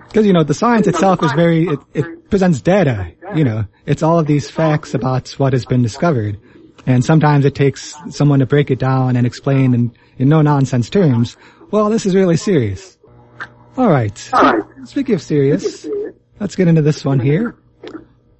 Because, 0.07 0.25
you 0.25 0.33
know, 0.33 0.43
the 0.43 0.53
science 0.53 0.87
itself 0.87 1.23
is 1.23 1.31
very, 1.31 1.67
it, 1.67 1.79
it 1.93 2.29
presents 2.29 2.61
data, 2.61 3.13
you 3.33 3.43
know. 3.43 3.65
It's 3.85 4.03
all 4.03 4.19
of 4.19 4.27
these 4.27 4.49
facts 4.51 4.93
about 4.93 5.29
what 5.39 5.53
has 5.53 5.65
been 5.65 5.81
discovered. 5.81 6.37
And 6.85 7.05
sometimes 7.05 7.45
it 7.45 7.55
takes 7.55 7.95
someone 8.09 8.39
to 8.39 8.45
break 8.45 8.71
it 8.71 8.79
down 8.79 9.15
and 9.15 9.27
explain 9.27 9.73
in, 9.73 9.91
in 10.17 10.29
no 10.29 10.41
nonsense 10.41 10.89
terms, 10.89 11.37
well, 11.69 11.89
this 11.89 12.05
is 12.05 12.15
really 12.15 12.37
serious. 12.37 12.97
Alright. 13.77 14.17
Speaking 14.85 15.15
of 15.15 15.21
serious, 15.21 15.87
let's 16.39 16.55
get 16.55 16.67
into 16.67 16.81
this 16.81 17.05
one 17.05 17.19
here. 17.19 17.55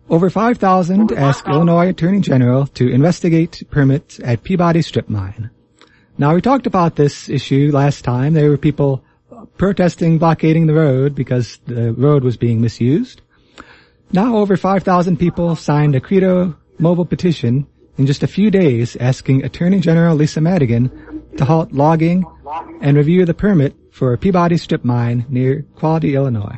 Over 0.10 0.30
5,000 0.30 1.14
ask 1.14 1.48
Illinois 1.48 1.90
Attorney 1.90 2.20
General 2.20 2.68
to 2.68 2.90
investigate 2.90 3.64
permits 3.72 4.20
at 4.20 4.44
Peabody 4.44 4.82
Strip 4.82 5.08
Mine. 5.08 5.50
Now 6.18 6.36
we 6.36 6.42
talked 6.42 6.68
about 6.68 6.98
this 6.98 7.30
issue 7.30 7.72
last 7.72 8.04
time. 8.04 8.34
There 8.34 8.50
were 8.50 8.58
people 8.58 9.06
protesting 9.58 10.18
blockading 10.18 10.68
the 10.68 10.74
road 10.74 11.16
because 11.16 11.60
the 11.66 11.94
road 11.94 12.24
was 12.24 12.36
being 12.36 12.60
misused. 12.60 13.22
Now 14.12 14.36
over 14.38 14.58
5,000 14.58 15.18
people 15.18 15.56
signed 15.56 15.96
a 15.96 16.02
Credo 16.02 16.58
mobile 16.78 17.06
petition 17.06 17.68
in 18.02 18.08
just 18.08 18.24
a 18.24 18.28
few 18.28 18.50
days 18.50 18.96
asking 18.96 19.46
Attorney 19.46 19.80
General 19.80 20.16
Lisa 20.16 20.42
Madigan 20.42 20.90
to 21.38 21.46
halt 21.46 21.72
logging 21.72 22.26
and 22.82 22.98
review 22.98 23.26
the 23.26 23.34
permit 23.36 23.76
for 23.92 24.12
a 24.12 24.18
Peabody 24.18 24.58
strip 24.58 24.84
mine 24.84 25.24
near 25.30 25.60
Equality, 25.60 26.16
Illinois. 26.16 26.58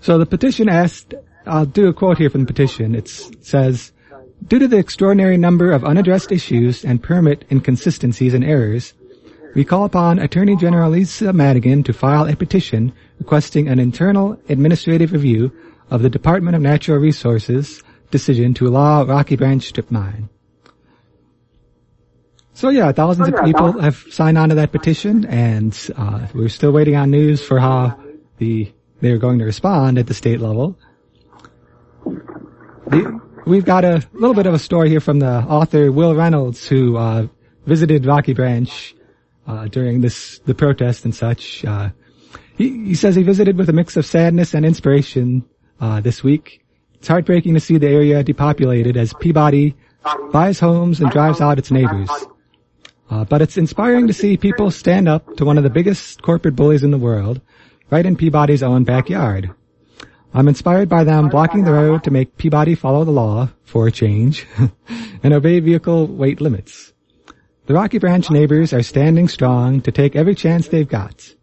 So 0.00 0.16
the 0.16 0.26
petition 0.26 0.68
asked, 0.68 1.14
I'll 1.44 1.66
do 1.66 1.88
a 1.88 1.92
quote 1.92 2.18
here 2.18 2.30
from 2.30 2.42
the 2.42 2.46
petition. 2.46 2.94
it 2.94 3.08
says, 3.08 3.90
Due 4.46 4.60
to 4.60 4.68
the 4.68 4.78
extraordinary 4.78 5.36
number 5.36 5.72
of 5.72 5.84
unaddressed 5.84 6.30
issues 6.30 6.84
and 6.84 7.02
permit 7.02 7.44
inconsistencies 7.50 8.32
and 8.32 8.44
errors, 8.44 8.94
we 9.56 9.64
call 9.64 9.84
upon 9.84 10.20
Attorney 10.20 10.54
General 10.54 10.92
Lisa 10.92 11.32
Madigan 11.32 11.82
to 11.82 11.92
file 11.92 12.28
a 12.28 12.36
petition 12.36 12.92
requesting 13.18 13.66
an 13.66 13.80
internal 13.80 14.40
administrative 14.48 15.12
review 15.12 15.50
of 15.90 16.02
the 16.02 16.10
Department 16.10 16.54
of 16.54 16.62
Natural 16.62 16.98
Resources 16.98 17.82
decision 18.10 18.54
to 18.54 18.66
allow 18.66 19.04
Rocky 19.04 19.36
Branch 19.36 19.62
strip 19.62 19.90
mine. 19.90 20.28
So 22.52 22.68
yeah, 22.68 22.92
thousands 22.92 23.28
of 23.28 23.44
people 23.44 23.80
have 23.80 23.96
signed 24.10 24.36
on 24.36 24.50
to 24.50 24.54
that 24.56 24.70
petition, 24.70 25.24
and 25.24 25.74
uh, 25.96 26.26
we're 26.34 26.48
still 26.48 26.72
waiting 26.72 26.94
on 26.94 27.10
news 27.10 27.42
for 27.42 27.58
how 27.58 27.98
the 28.38 28.72
they're 29.00 29.18
going 29.18 29.38
to 29.38 29.46
respond 29.46 29.98
at 29.98 30.06
the 30.06 30.14
state 30.14 30.40
level. 30.40 30.78
The, 32.04 33.18
we've 33.46 33.64
got 33.64 33.84
a 33.84 34.06
little 34.12 34.34
bit 34.34 34.46
of 34.46 34.52
a 34.52 34.58
story 34.58 34.90
here 34.90 35.00
from 35.00 35.20
the 35.20 35.26
author 35.26 35.90
Will 35.90 36.14
Reynolds, 36.14 36.68
who 36.68 36.98
uh, 36.98 37.28
visited 37.64 38.04
Rocky 38.04 38.34
Branch 38.34 38.94
uh, 39.46 39.68
during 39.68 40.02
this 40.02 40.38
the 40.40 40.54
protest 40.54 41.04
and 41.04 41.14
such. 41.14 41.64
Uh, 41.64 41.90
he, 42.56 42.88
he 42.88 42.94
says 42.94 43.14
he 43.16 43.22
visited 43.22 43.56
with 43.56 43.68
a 43.70 43.72
mix 43.72 43.96
of 43.96 44.04
sadness 44.04 44.52
and 44.52 44.66
inspiration 44.66 45.44
uh, 45.80 46.00
this 46.00 46.22
week. 46.22 46.62
It's 47.00 47.08
heartbreaking 47.08 47.54
to 47.54 47.60
see 47.60 47.78
the 47.78 47.88
area 47.88 48.22
depopulated 48.22 48.98
as 48.98 49.14
Peabody 49.14 49.74
buys 50.32 50.60
homes 50.60 51.00
and 51.00 51.10
drives 51.10 51.40
out 51.40 51.58
its 51.58 51.70
neighbors. 51.70 52.10
Uh, 53.08 53.24
but 53.24 53.40
it's 53.40 53.56
inspiring 53.56 54.06
to 54.06 54.12
see 54.12 54.36
people 54.36 54.70
stand 54.70 55.08
up 55.08 55.36
to 55.36 55.46
one 55.46 55.56
of 55.56 55.64
the 55.64 55.70
biggest 55.70 56.20
corporate 56.20 56.54
bullies 56.54 56.82
in 56.82 56.90
the 56.90 56.98
world, 56.98 57.40
right 57.90 58.04
in 58.04 58.16
Peabody's 58.16 58.62
own 58.62 58.84
backyard. 58.84 59.50
I'm 60.34 60.46
inspired 60.46 60.90
by 60.90 61.04
them 61.04 61.30
blocking 61.30 61.64
the 61.64 61.72
road 61.72 62.04
to 62.04 62.10
make 62.10 62.36
Peabody 62.36 62.74
follow 62.74 63.04
the 63.04 63.10
law, 63.10 63.48
for 63.64 63.86
a 63.86 63.92
change, 63.92 64.46
and 65.22 65.32
obey 65.32 65.58
vehicle 65.60 66.06
weight 66.06 66.42
limits. 66.42 66.92
The 67.64 67.72
Rocky 67.72 67.98
Branch 67.98 68.30
neighbors 68.30 68.74
are 68.74 68.82
standing 68.82 69.26
strong 69.26 69.80
to 69.82 69.90
take 69.90 70.14
every 70.14 70.34
chance 70.34 70.68
they've 70.68 70.86
got. 70.86 71.34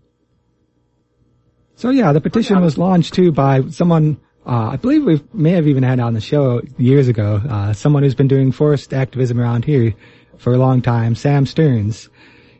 So 1.76 1.90
yeah, 1.90 2.14
the 2.14 2.22
petition 2.22 2.62
was 2.62 2.78
launched 2.78 3.14
too 3.14 3.32
by 3.32 3.70
someone, 3.70 4.20
uh, 4.48 4.70
I 4.72 4.78
believe 4.78 5.04
we 5.04 5.22
may 5.34 5.52
have 5.52 5.68
even 5.68 5.84
had 5.84 6.00
on 6.00 6.14
the 6.14 6.22
show 6.22 6.62
years 6.78 7.10
ago, 7.10 7.42
uh, 7.50 7.74
someone 7.74 8.04
who's 8.04 8.16
been 8.16 8.30
doing 8.30 8.54
forest 8.54 8.94
activism 8.94 9.42
around 9.42 9.66
here 9.66 9.94
for 10.38 10.54
a 10.54 10.58
long 10.58 10.82
time, 10.82 11.16
Sam 11.16 11.46
Stearns. 11.46 12.08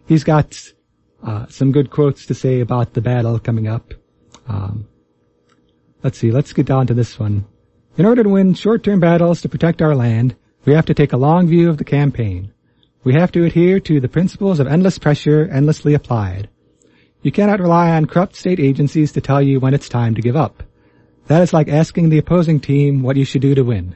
He's 0.06 0.26
got, 0.26 0.62
uh, 1.24 1.46
some 1.48 1.72
good 1.72 1.90
quotes 1.90 2.26
to 2.26 2.34
say 2.34 2.60
about 2.60 2.94
the 2.94 3.02
battle 3.02 3.40
coming 3.40 3.68
up. 3.68 3.94
Um, 4.50 4.88
let's 6.04 6.18
see, 6.18 6.32
let's 6.32 6.52
get 6.52 6.66
down 6.66 6.88
to 6.88 6.94
this 6.94 7.18
one. 7.18 7.46
In 7.98 8.06
order 8.06 8.22
to 8.22 8.30
win 8.30 8.54
short-term 8.54 9.00
battles 9.00 9.42
to 9.42 9.50
protect 9.50 9.82
our 9.82 9.96
land, 9.96 10.36
we 10.66 10.74
have 10.74 10.86
to 10.88 10.94
take 10.94 11.14
a 11.14 11.18
long 11.18 11.48
view 11.48 11.70
of 11.70 11.78
the 11.78 11.86
campaign. 11.86 12.52
We 13.06 13.14
have 13.14 13.32
to 13.32 13.46
adhere 13.46 13.80
to 13.80 14.02
the 14.02 14.10
principles 14.10 14.60
of 14.60 14.68
endless 14.68 15.00
pressure 15.00 15.48
endlessly 15.50 15.94
applied. 15.94 16.50
You 17.22 17.32
cannot 17.32 17.62
rely 17.62 17.92
on 17.92 18.08
corrupt 18.08 18.36
state 18.36 18.60
agencies 18.60 19.14
to 19.14 19.22
tell 19.22 19.42
you 19.42 19.62
when 19.62 19.74
it's 19.74 19.88
time 19.88 20.16
to 20.16 20.22
give 20.22 20.36
up. 20.36 20.64
That 21.28 21.42
is 21.42 21.54
like 21.54 21.68
asking 21.68 22.10
the 22.10 22.18
opposing 22.18 22.60
team 22.60 23.04
what 23.04 23.18
you 23.18 23.26
should 23.26 23.42
do 23.42 23.54
to 23.56 23.64
win. 23.64 23.96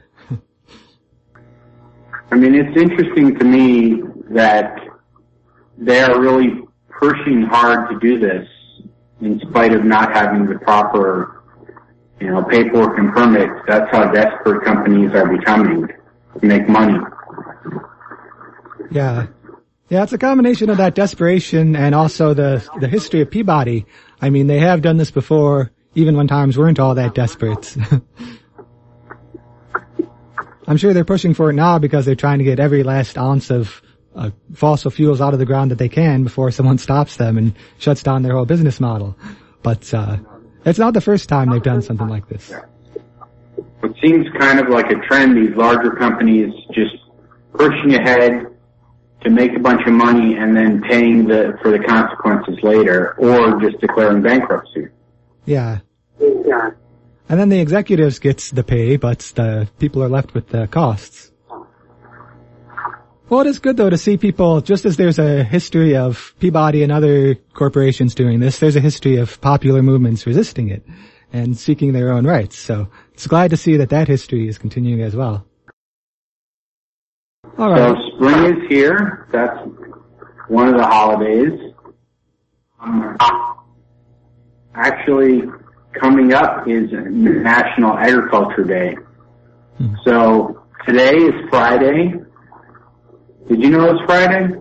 I 2.31 2.35
mean, 2.35 2.55
it's 2.55 2.79
interesting 2.79 3.38
to 3.39 3.45
me 3.45 4.01
that 4.31 4.75
they 5.77 6.01
are 6.01 6.19
really 6.19 6.61
pushing 7.00 7.43
hard 7.43 7.89
to 7.89 8.00
do 8.00 8.19
this 8.19 8.47
in 9.21 9.39
spite 9.50 9.73
of 9.73 9.83
not 9.83 10.13
having 10.13 10.45
the 10.45 10.59
proper, 10.59 11.43
you 12.19 12.29
know, 12.29 12.43
paperwork 12.43 12.97
and 12.97 13.13
permits. 13.13 13.53
That's 13.67 13.89
how 13.91 14.11
desperate 14.11 14.63
companies 14.63 15.11
are 15.13 15.27
becoming 15.27 15.88
to 15.88 16.45
make 16.45 16.67
money. 16.69 16.97
Yeah. 18.91 19.27
Yeah, 19.89 20.03
it's 20.03 20.13
a 20.13 20.17
combination 20.17 20.69
of 20.69 20.77
that 20.77 20.95
desperation 20.95 21.75
and 21.75 21.93
also 21.93 22.33
the, 22.33 22.65
the 22.79 22.88
history 22.88 23.19
of 23.21 23.29
Peabody. 23.29 23.85
I 24.21 24.29
mean, 24.29 24.47
they 24.47 24.59
have 24.59 24.81
done 24.81 24.95
this 24.95 25.11
before, 25.11 25.71
even 25.95 26.15
when 26.15 26.27
times 26.27 26.57
weren't 26.57 26.79
all 26.79 26.95
that 26.95 27.13
desperate. 27.13 27.75
I'm 30.67 30.77
sure 30.77 30.93
they're 30.93 31.03
pushing 31.03 31.33
for 31.33 31.50
it 31.50 31.53
now 31.53 31.79
because 31.79 32.05
they're 32.05 32.15
trying 32.15 32.38
to 32.39 32.45
get 32.45 32.60
every 32.60 32.83
last 32.83 33.17
ounce 33.17 33.50
of 33.50 33.81
uh, 34.15 34.29
fossil 34.53 34.91
fuels 34.91 35.19
out 35.19 35.33
of 35.33 35.39
the 35.39 35.45
ground 35.45 35.71
that 35.71 35.77
they 35.77 35.89
can 35.89 36.24
before 36.24 36.51
someone 36.51 36.77
stops 36.88 37.17
them 37.17 37.38
and 37.38 37.55
shuts 37.77 38.03
down 38.03 38.21
their 38.21 38.33
whole 38.33 38.45
business 38.45 38.79
model. 38.79 39.17
But 39.63 39.93
uh, 39.93 40.17
it's 40.65 40.79
not 40.79 40.93
the 40.93 41.01
first 41.01 41.27
time 41.29 41.50
they've 41.50 41.62
done 41.62 41.81
something 41.81 42.07
like 42.07 42.27
this. 42.29 42.51
It 43.83 43.95
seems 44.01 44.27
kind 44.38 44.60
of 44.60 44.69
like 44.69 44.91
a 44.91 44.95
trend. 45.07 45.36
These 45.36 45.55
larger 45.55 45.91
companies 45.91 46.53
just 46.74 46.95
pushing 47.53 47.95
ahead, 47.95 48.48
to 49.24 49.29
make 49.29 49.55
a 49.55 49.60
bunch 49.60 49.81
of 49.86 49.93
money 49.93 50.36
and 50.36 50.55
then 50.55 50.81
paying 50.81 51.27
the 51.27 51.57
for 51.62 51.71
the 51.71 51.79
consequences 51.79 52.57
later, 52.63 53.15
or 53.19 53.60
just 53.62 53.79
declaring 53.79 54.21
bankruptcy. 54.21 54.88
Yeah. 55.45 55.79
Yeah. 56.19 56.71
And 57.29 57.39
then 57.39 57.50
the 57.50 57.60
executives 57.60 58.19
gets 58.19 58.51
the 58.51 58.63
pay, 58.63 58.98
but 58.98 59.20
the 59.35 59.70
people 59.79 60.03
are 60.03 60.09
left 60.09 60.33
with 60.33 60.50
the 60.50 60.68
costs. 60.68 61.31
Well, 63.29 63.39
it 63.39 63.48
is 63.48 63.59
good 63.59 63.77
though 63.77 63.89
to 63.89 63.98
see 63.98 64.18
people, 64.18 64.59
just 64.59 64.83
as 64.83 64.98
there's 64.98 65.18
a 65.18 65.42
history 65.44 65.96
of 65.96 66.35
Peabody 66.39 66.83
and 66.83 66.92
other 66.92 67.35
corporations 67.53 68.13
doing 68.13 68.42
this, 68.42 68.59
there's 68.59 68.75
a 68.75 68.81
history 68.81 69.15
of 69.15 69.39
popular 69.39 69.81
movements 69.81 70.27
resisting 70.27 70.68
it 70.68 70.85
and 71.31 71.57
seeking 71.57 71.94
their 71.94 72.11
own 72.11 72.27
rights. 72.27 72.57
So 72.57 72.89
it's 73.13 73.27
glad 73.27 73.51
to 73.51 73.57
see 73.57 73.77
that 73.77 73.89
that 73.89 74.09
history 74.09 74.50
is 74.50 74.57
continuing 74.57 75.01
as 75.01 75.15
well. 75.15 75.46
All 77.57 77.72
right. 77.72 77.96
So 77.96 78.18
spring 78.18 78.57
is 78.57 78.70
here. 78.70 79.29
That's 79.31 79.57
one 80.50 80.68
of 80.68 80.75
the 80.75 80.85
holidays. 80.85 81.74
Um, 82.81 83.18
actually, 84.75 85.42
coming 86.00 86.34
up 86.34 86.68
is 86.68 86.90
National 86.92 87.98
Agriculture 87.98 88.64
Day. 88.64 88.96
Hmm. 89.77 89.96
So 90.05 90.64
today 90.88 91.16
is 91.16 91.34
Friday. 91.50 92.14
Did 93.48 93.62
you 93.62 93.70
know 93.70 93.92
it's 93.92 94.01
Friday? 94.05 94.55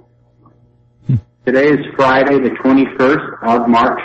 Hmm. 1.07 1.17
Today 1.47 1.69
is 1.69 1.87
Friday, 1.97 2.39
the 2.41 2.51
21st 2.51 3.43
of 3.43 3.69
March. 3.69 4.01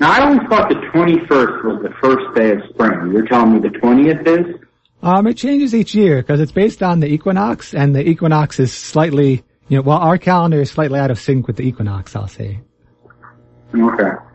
Now, 0.00 0.12
I 0.12 0.20
always 0.26 0.40
thought 0.48 0.68
the 0.68 0.76
21st 0.76 1.64
was 1.64 1.82
the 1.82 1.92
first 2.00 2.36
day 2.36 2.52
of 2.52 2.60
spring. 2.70 3.12
You're 3.12 3.26
telling 3.26 3.54
me 3.54 3.60
the 3.60 3.68
20th 3.68 4.26
is? 4.26 4.60
Um, 5.02 5.26
it 5.26 5.34
changes 5.34 5.74
each 5.74 5.94
year 5.94 6.18
because 6.22 6.40
it's 6.40 6.52
based 6.52 6.82
on 6.82 7.00
the 7.00 7.08
equinox, 7.08 7.74
and 7.74 7.94
the 7.94 8.08
equinox 8.08 8.60
is 8.60 8.72
slightly, 8.72 9.42
you 9.68 9.76
know, 9.76 9.82
well, 9.82 9.98
our 9.98 10.18
calendar 10.18 10.60
is 10.60 10.70
slightly 10.70 10.98
out 10.98 11.10
of 11.10 11.18
sync 11.18 11.46
with 11.46 11.56
the 11.56 11.62
equinox, 11.64 12.14
I'll 12.14 12.28
say. 12.28 12.60
Okay. 13.74 14.27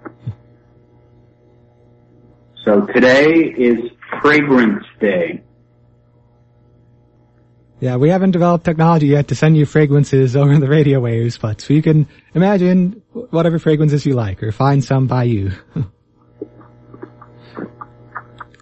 So 2.66 2.86
today 2.86 3.54
is 3.58 3.92
Fragrance 4.22 4.86
Day. 5.02 5.44
Yeah, 7.82 7.98
we 7.98 8.08
haven't 8.08 8.32
developed 8.32 8.64
technology 8.64 9.08
yet 9.08 9.28
to 9.28 9.36
send 9.36 9.58
you 9.58 9.66
fragrances 9.66 10.36
over 10.38 10.58
the 10.58 10.70
radio 10.70 11.02
waves, 11.02 11.38
but 11.38 11.60
so 11.60 11.74
you 11.74 11.82
can 11.82 12.08
imagine 12.34 13.02
whatever 13.12 13.60
fragrances 13.60 14.06
you 14.06 14.14
like 14.14 14.42
or 14.42 14.54
find 14.54 14.82
some 14.82 15.08
by 15.08 15.24
you. 15.24 15.52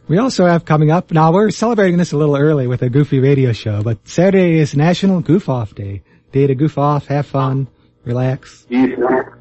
we 0.07 0.17
also 0.17 0.47
have 0.47 0.65
coming 0.65 0.89
up, 0.89 1.11
now 1.11 1.31
we're 1.31 1.51
celebrating 1.51 1.99
this 1.99 2.11
a 2.11 2.17
little 2.17 2.35
early 2.35 2.65
with 2.65 2.81
a 2.81 2.89
goofy 2.89 3.19
radio 3.19 3.51
show, 3.51 3.83
but 3.83 4.07
Saturday 4.07 4.57
is 4.57 4.75
National 4.75 5.21
Goof 5.21 5.47
Off 5.47 5.75
Day. 5.75 6.01
Day 6.31 6.47
to 6.47 6.55
goof 6.55 6.79
off, 6.79 7.05
have 7.05 7.27
fun, 7.27 7.67
relax. 8.03 8.65
Do 8.69 8.77
you, 8.77 8.95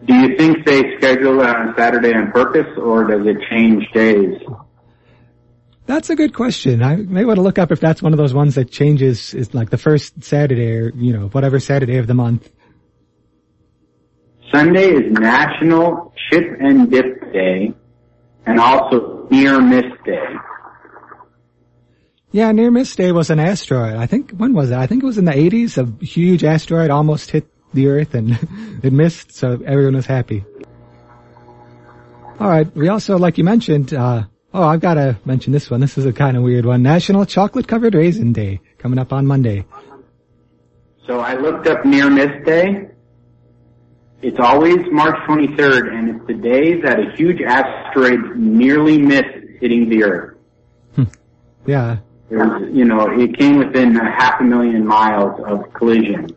do 0.05 0.15
you 0.15 0.37
think 0.37 0.67
they 0.67 0.97
schedule 0.99 1.41
it 1.41 1.47
on 1.47 1.75
Saturday 1.77 2.15
on 2.15 2.31
purpose 2.33 2.67
or 2.77 3.05
does 3.05 3.27
it 3.27 3.39
change 3.51 3.91
days? 3.93 4.41
That's 5.87 6.11
a 6.11 6.15
good 6.15 6.35
question. 6.35 6.83
I 6.83 6.97
may 6.97 7.25
want 7.25 7.39
to 7.39 7.43
look 7.43 7.59
up 7.59 7.73
if 7.73 7.81
that's 7.81 8.01
one 8.01 8.13
of 8.13 8.19
those 8.19 8.33
ones 8.33 8.55
that 8.55 8.71
changes 8.71 9.35
is 9.35 9.55
like 9.55 9.71
the 9.71 9.79
first 9.79 10.23
Saturday 10.23 10.71
or, 10.77 10.93
you 10.95 11.13
know, 11.13 11.29
whatever 11.29 11.59
Saturday 11.59 11.97
of 11.97 12.07
the 12.07 12.15
month. 12.15 12.49
Sunday 14.53 14.89
is 14.89 15.13
National 15.13 16.13
Chip 16.31 16.45
and 16.61 16.91
Dip 16.91 17.33
Day 17.33 17.75
and 18.47 18.61
also 18.61 19.27
Near 19.31 19.61
Miss 19.61 19.85
Day. 20.05 20.27
Yeah, 22.33 22.53
Near 22.53 22.71
Miss 22.71 22.95
Day 22.95 23.11
was 23.11 23.31
an 23.31 23.41
asteroid. 23.41 23.97
I 23.97 24.07
think, 24.07 24.31
when 24.31 24.55
was 24.55 24.71
it? 24.71 24.77
I 24.77 24.87
think 24.87 25.03
it 25.03 25.07
was 25.07 25.19
in 25.19 25.25
the 25.25 25.33
80s. 25.33 25.77
A 25.79 26.05
huge 26.05 26.45
asteroid 26.45 26.91
almost 26.91 27.33
hit 27.33 27.50
the 27.73 27.89
Earth 27.89 28.15
and 28.15 28.39
it 28.83 28.93
missed, 28.93 29.33
so 29.35 29.61
everyone 29.65 29.97
was 29.97 30.07
happy. 30.07 30.45
Alright, 32.41 32.75
we 32.75 32.89
also, 32.89 33.19
like 33.19 33.37
you 33.37 33.45
mentioned, 33.45 33.93
uh, 33.93 34.25
Oh, 34.53 34.65
I've 34.65 34.81
got 34.81 34.95
to 34.95 35.17
mention 35.25 35.53
this 35.53 35.71
one. 35.71 35.81
This 35.81 35.97
is 35.97 36.07
a 36.07 36.13
kind 36.13 36.37
of 36.37 36.43
weird 36.43 36.65
one. 36.65 36.83
National 36.83 37.25
Chocolate 37.25 37.69
Covered 37.69 37.95
Raisin 37.95 38.33
Day 38.33 38.61
coming 38.79 38.99
up 38.99 39.13
on 39.13 39.27
Monday. 39.27 39.65
So 41.07 41.21
I 41.21 41.35
looked 41.35 41.69
up 41.69 41.85
Near 41.85 42.11
Miss 42.11 42.45
Day. 42.45 42.89
It's 44.23 44.41
always 44.41 44.79
March 44.91 45.17
23rd, 45.29 45.95
and 45.95 46.11
it's 46.11 46.27
the 46.27 46.35
day 46.35 46.81
that 46.81 46.99
a 46.99 47.13
huge 47.17 47.41
asteroid 47.41 48.37
nearly 48.37 48.99
missed 48.99 49.39
hitting 49.61 49.89
the 49.89 50.03
Earth. 50.03 50.37
Hmm. 50.97 51.05
yeah. 51.67 51.99
It 52.29 52.37
was, 52.37 52.69
you 52.73 52.85
know, 52.85 53.09
it 53.09 53.39
came 53.39 53.59
within 53.59 53.97
a 53.97 54.11
half 54.11 54.41
a 54.41 54.45
million 54.45 54.85
miles 54.85 55.41
of 55.47 55.73
collision. 55.73 56.37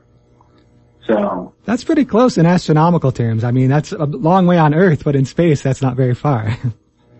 So. 1.07 1.53
That's 1.65 1.83
pretty 1.83 2.05
close 2.05 2.37
in 2.37 2.45
astronomical 2.45 3.11
terms. 3.11 3.43
I 3.43 3.51
mean, 3.51 3.69
that's 3.69 3.91
a 3.91 4.05
long 4.05 4.47
way 4.47 4.57
on 4.57 4.73
Earth, 4.73 5.03
but 5.03 5.15
in 5.15 5.25
space, 5.25 5.61
that's 5.61 5.81
not 5.81 5.95
very 5.95 6.15
far. 6.15 6.57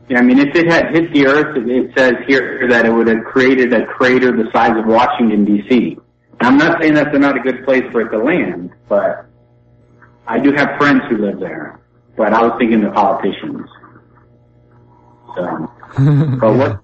Yeah, 0.09 0.19
I 0.19 0.21
mean, 0.21 0.37
if 0.37 0.53
it 0.53 0.67
had 0.69 0.93
hit 0.93 1.13
the 1.13 1.27
Earth, 1.27 1.55
it 1.57 1.91
says 1.97 2.13
here 2.27 2.67
that 2.69 2.85
it 2.85 2.91
would 2.91 3.07
have 3.07 3.23
created 3.23 3.71
a 3.71 3.85
crater 3.85 4.31
the 4.31 4.51
size 4.51 4.77
of 4.77 4.85
Washington 4.85 5.45
D.C. 5.45 5.97
I'm 6.41 6.57
not 6.57 6.81
saying 6.81 6.95
that's 6.95 7.17
not 7.17 7.37
a 7.37 7.39
good 7.39 7.63
place 7.63 7.83
for 7.91 8.01
it 8.01 8.09
to 8.09 8.17
land, 8.17 8.71
but 8.89 9.25
I 10.27 10.39
do 10.39 10.51
have 10.51 10.77
friends 10.77 11.03
who 11.09 11.17
live 11.17 11.39
there. 11.39 11.79
But 12.17 12.33
I 12.33 12.43
was 12.43 12.51
thinking 12.59 12.81
the 12.81 12.91
politicians. 12.91 13.67
So, 15.35 15.71
but 16.39 16.53
what? 16.53 16.79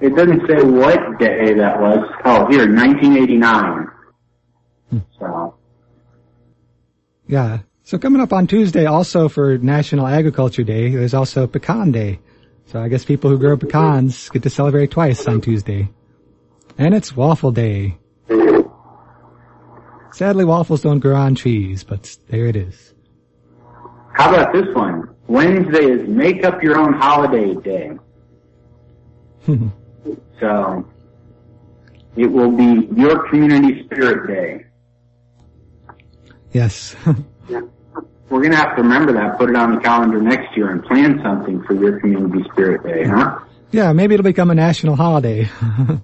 It 0.00 0.14
doesn't 0.14 0.46
say 0.46 0.62
what 0.62 1.18
day 1.18 1.52
that 1.54 1.80
was. 1.80 1.98
Oh, 2.24 2.46
here, 2.46 2.72
1989. 2.72 3.88
Hmm. 4.90 4.98
So. 5.18 5.55
Yeah. 7.26 7.60
So 7.82 7.98
coming 7.98 8.20
up 8.20 8.32
on 8.32 8.46
Tuesday, 8.46 8.86
also 8.86 9.28
for 9.28 9.58
National 9.58 10.06
Agriculture 10.06 10.64
Day, 10.64 10.90
there's 10.90 11.14
also 11.14 11.46
Pecan 11.46 11.92
Day. 11.92 12.18
So 12.66 12.80
I 12.80 12.88
guess 12.88 13.04
people 13.04 13.30
who 13.30 13.38
grow 13.38 13.56
pecans 13.56 14.28
get 14.30 14.42
to 14.42 14.50
celebrate 14.50 14.90
twice 14.90 15.26
on 15.26 15.40
Tuesday. 15.40 15.88
And 16.78 16.94
it's 16.94 17.14
waffle 17.14 17.52
day. 17.52 17.96
Sadly, 20.12 20.44
waffles 20.44 20.80
don't 20.82 20.98
grow 20.98 21.14
on 21.14 21.34
trees, 21.34 21.84
but 21.84 22.16
there 22.28 22.46
it 22.46 22.56
is. 22.56 22.94
How 24.14 24.32
about 24.34 24.52
this 24.52 24.66
one? 24.74 25.14
Wednesday 25.28 25.84
is 25.84 26.08
make 26.08 26.44
up 26.44 26.62
your 26.62 26.78
own 26.78 26.94
holiday 26.94 27.54
day. 27.54 27.90
so, 30.40 30.88
it 32.16 32.26
will 32.26 32.50
be 32.50 32.88
your 32.96 33.28
community 33.28 33.84
spirit 33.84 34.26
day. 34.26 34.65
Yes. 36.56 36.96
We're 38.30 38.40
going 38.40 38.52
to 38.52 38.56
have 38.56 38.74
to 38.76 38.82
remember 38.82 39.12
that, 39.12 39.36
put 39.38 39.50
it 39.50 39.56
on 39.56 39.74
the 39.74 39.80
calendar 39.82 40.22
next 40.22 40.56
year 40.56 40.70
and 40.70 40.82
plan 40.82 41.20
something 41.22 41.62
for 41.64 41.74
your 41.74 42.00
community 42.00 42.42
spirit 42.50 42.82
day, 42.82 43.04
huh? 43.04 43.40
Yeah, 43.72 43.92
maybe 43.92 44.14
it'll 44.14 44.24
become 44.24 44.50
a 44.50 44.54
national 44.54 44.96
holiday. 44.96 45.50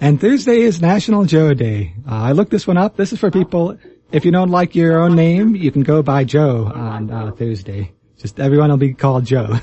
and 0.00 0.20
Thursday 0.20 0.60
is 0.60 0.80
National 0.80 1.24
Joe 1.24 1.54
Day. 1.54 1.94
Uh, 2.08 2.14
I 2.14 2.30
looked 2.32 2.52
this 2.52 2.68
one 2.68 2.76
up. 2.76 2.96
This 2.96 3.12
is 3.12 3.18
for 3.18 3.32
people, 3.32 3.76
if 4.12 4.24
you 4.24 4.30
don't 4.30 4.50
like 4.50 4.76
your 4.76 5.02
own 5.02 5.16
name, 5.16 5.56
you 5.56 5.72
can 5.72 5.82
go 5.82 6.04
by 6.04 6.22
Joe 6.22 6.70
on 6.72 7.10
uh, 7.10 7.32
Thursday. 7.32 7.90
Just 8.16 8.38
everyone 8.38 8.70
will 8.70 8.76
be 8.76 8.94
called 8.94 9.24
Joe. 9.24 9.48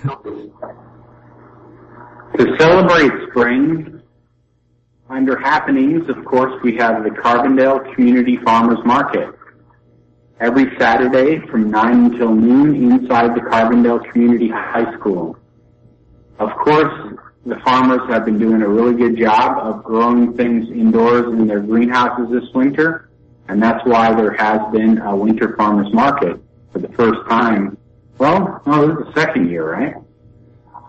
to 2.37 2.55
celebrate 2.59 3.11
spring, 3.29 3.98
under 5.09 5.37
happenings, 5.39 6.07
of 6.09 6.23
course, 6.23 6.53
we 6.63 6.75
have 6.77 7.03
the 7.03 7.09
Carbondale 7.09 7.93
Community 7.95 8.37
Farmers 8.45 8.77
Market 8.85 9.29
every 10.39 10.65
Saturday 10.77 11.39
from 11.47 11.71
9 11.71 12.05
until 12.05 12.33
noon 12.33 12.91
inside 12.91 13.35
the 13.35 13.41
Carbondale 13.41 14.09
Community 14.11 14.49
High 14.49 14.93
School. 14.97 15.37
Of 16.37 16.49
course, 16.63 17.17
the 17.45 17.57
farmers 17.65 18.01
have 18.09 18.25
been 18.25 18.37
doing 18.37 18.61
a 18.61 18.67
really 18.67 18.93
good 18.93 19.17
job 19.17 19.57
of 19.57 19.83
growing 19.83 20.37
things 20.37 20.69
indoors 20.69 21.25
in 21.33 21.47
their 21.47 21.59
greenhouses 21.59 22.27
this 22.31 22.47
winter, 22.53 23.09
and 23.47 23.61
that's 23.61 23.83
why 23.85 24.13
there 24.13 24.33
has 24.33 24.61
been 24.71 24.99
a 24.99 25.15
winter 25.15 25.55
farmers 25.57 25.91
market 25.91 26.39
for 26.71 26.79
the 26.79 26.89
first 26.89 27.19
time. 27.27 27.77
Well, 28.19 28.61
no, 28.67 28.87
this 28.87 29.07
is 29.07 29.13
the 29.13 29.19
second 29.19 29.49
year, 29.49 29.71
right? 29.71 29.95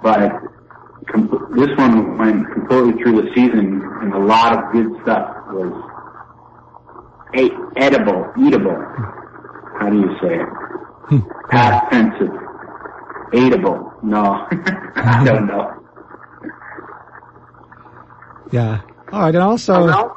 But 0.03 0.60
com- 1.09 1.55
this 1.57 1.69
one 1.77 2.19
went 2.19 2.47
completely 2.53 3.03
through 3.03 3.23
the 3.23 3.29
season, 3.35 3.83
and 4.03 4.13
a 4.15 4.19
lot 4.19 4.53
of 4.57 4.73
good 4.73 4.89
stuff 5.03 5.37
was 5.53 5.73
edible, 7.77 8.33
eatable 8.39 8.77
how 9.81 9.89
do 9.89 9.97
you 9.97 10.11
say 10.21 10.35
it? 10.35 10.49
Hmm. 11.09 11.21
Past 11.51 11.91
tense 11.91 12.15
of 12.21 12.29
eatable. 13.35 13.93
No, 14.03 14.47
I 14.97 15.25
don't 15.25 15.47
know. 15.47 15.73
Yeah. 18.53 18.83
All 19.11 19.23
right, 19.23 19.35
and 19.35 19.43
also, 19.43 20.15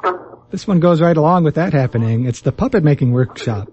this 0.50 0.66
one 0.68 0.80
goes 0.80 1.00
right 1.00 1.16
along 1.16 1.44
with 1.44 1.54
that 1.54 1.72
happening. 1.72 2.26
It's 2.26 2.42
the 2.42 2.52
puppet 2.52 2.84
making 2.84 3.12
workshop. 3.12 3.68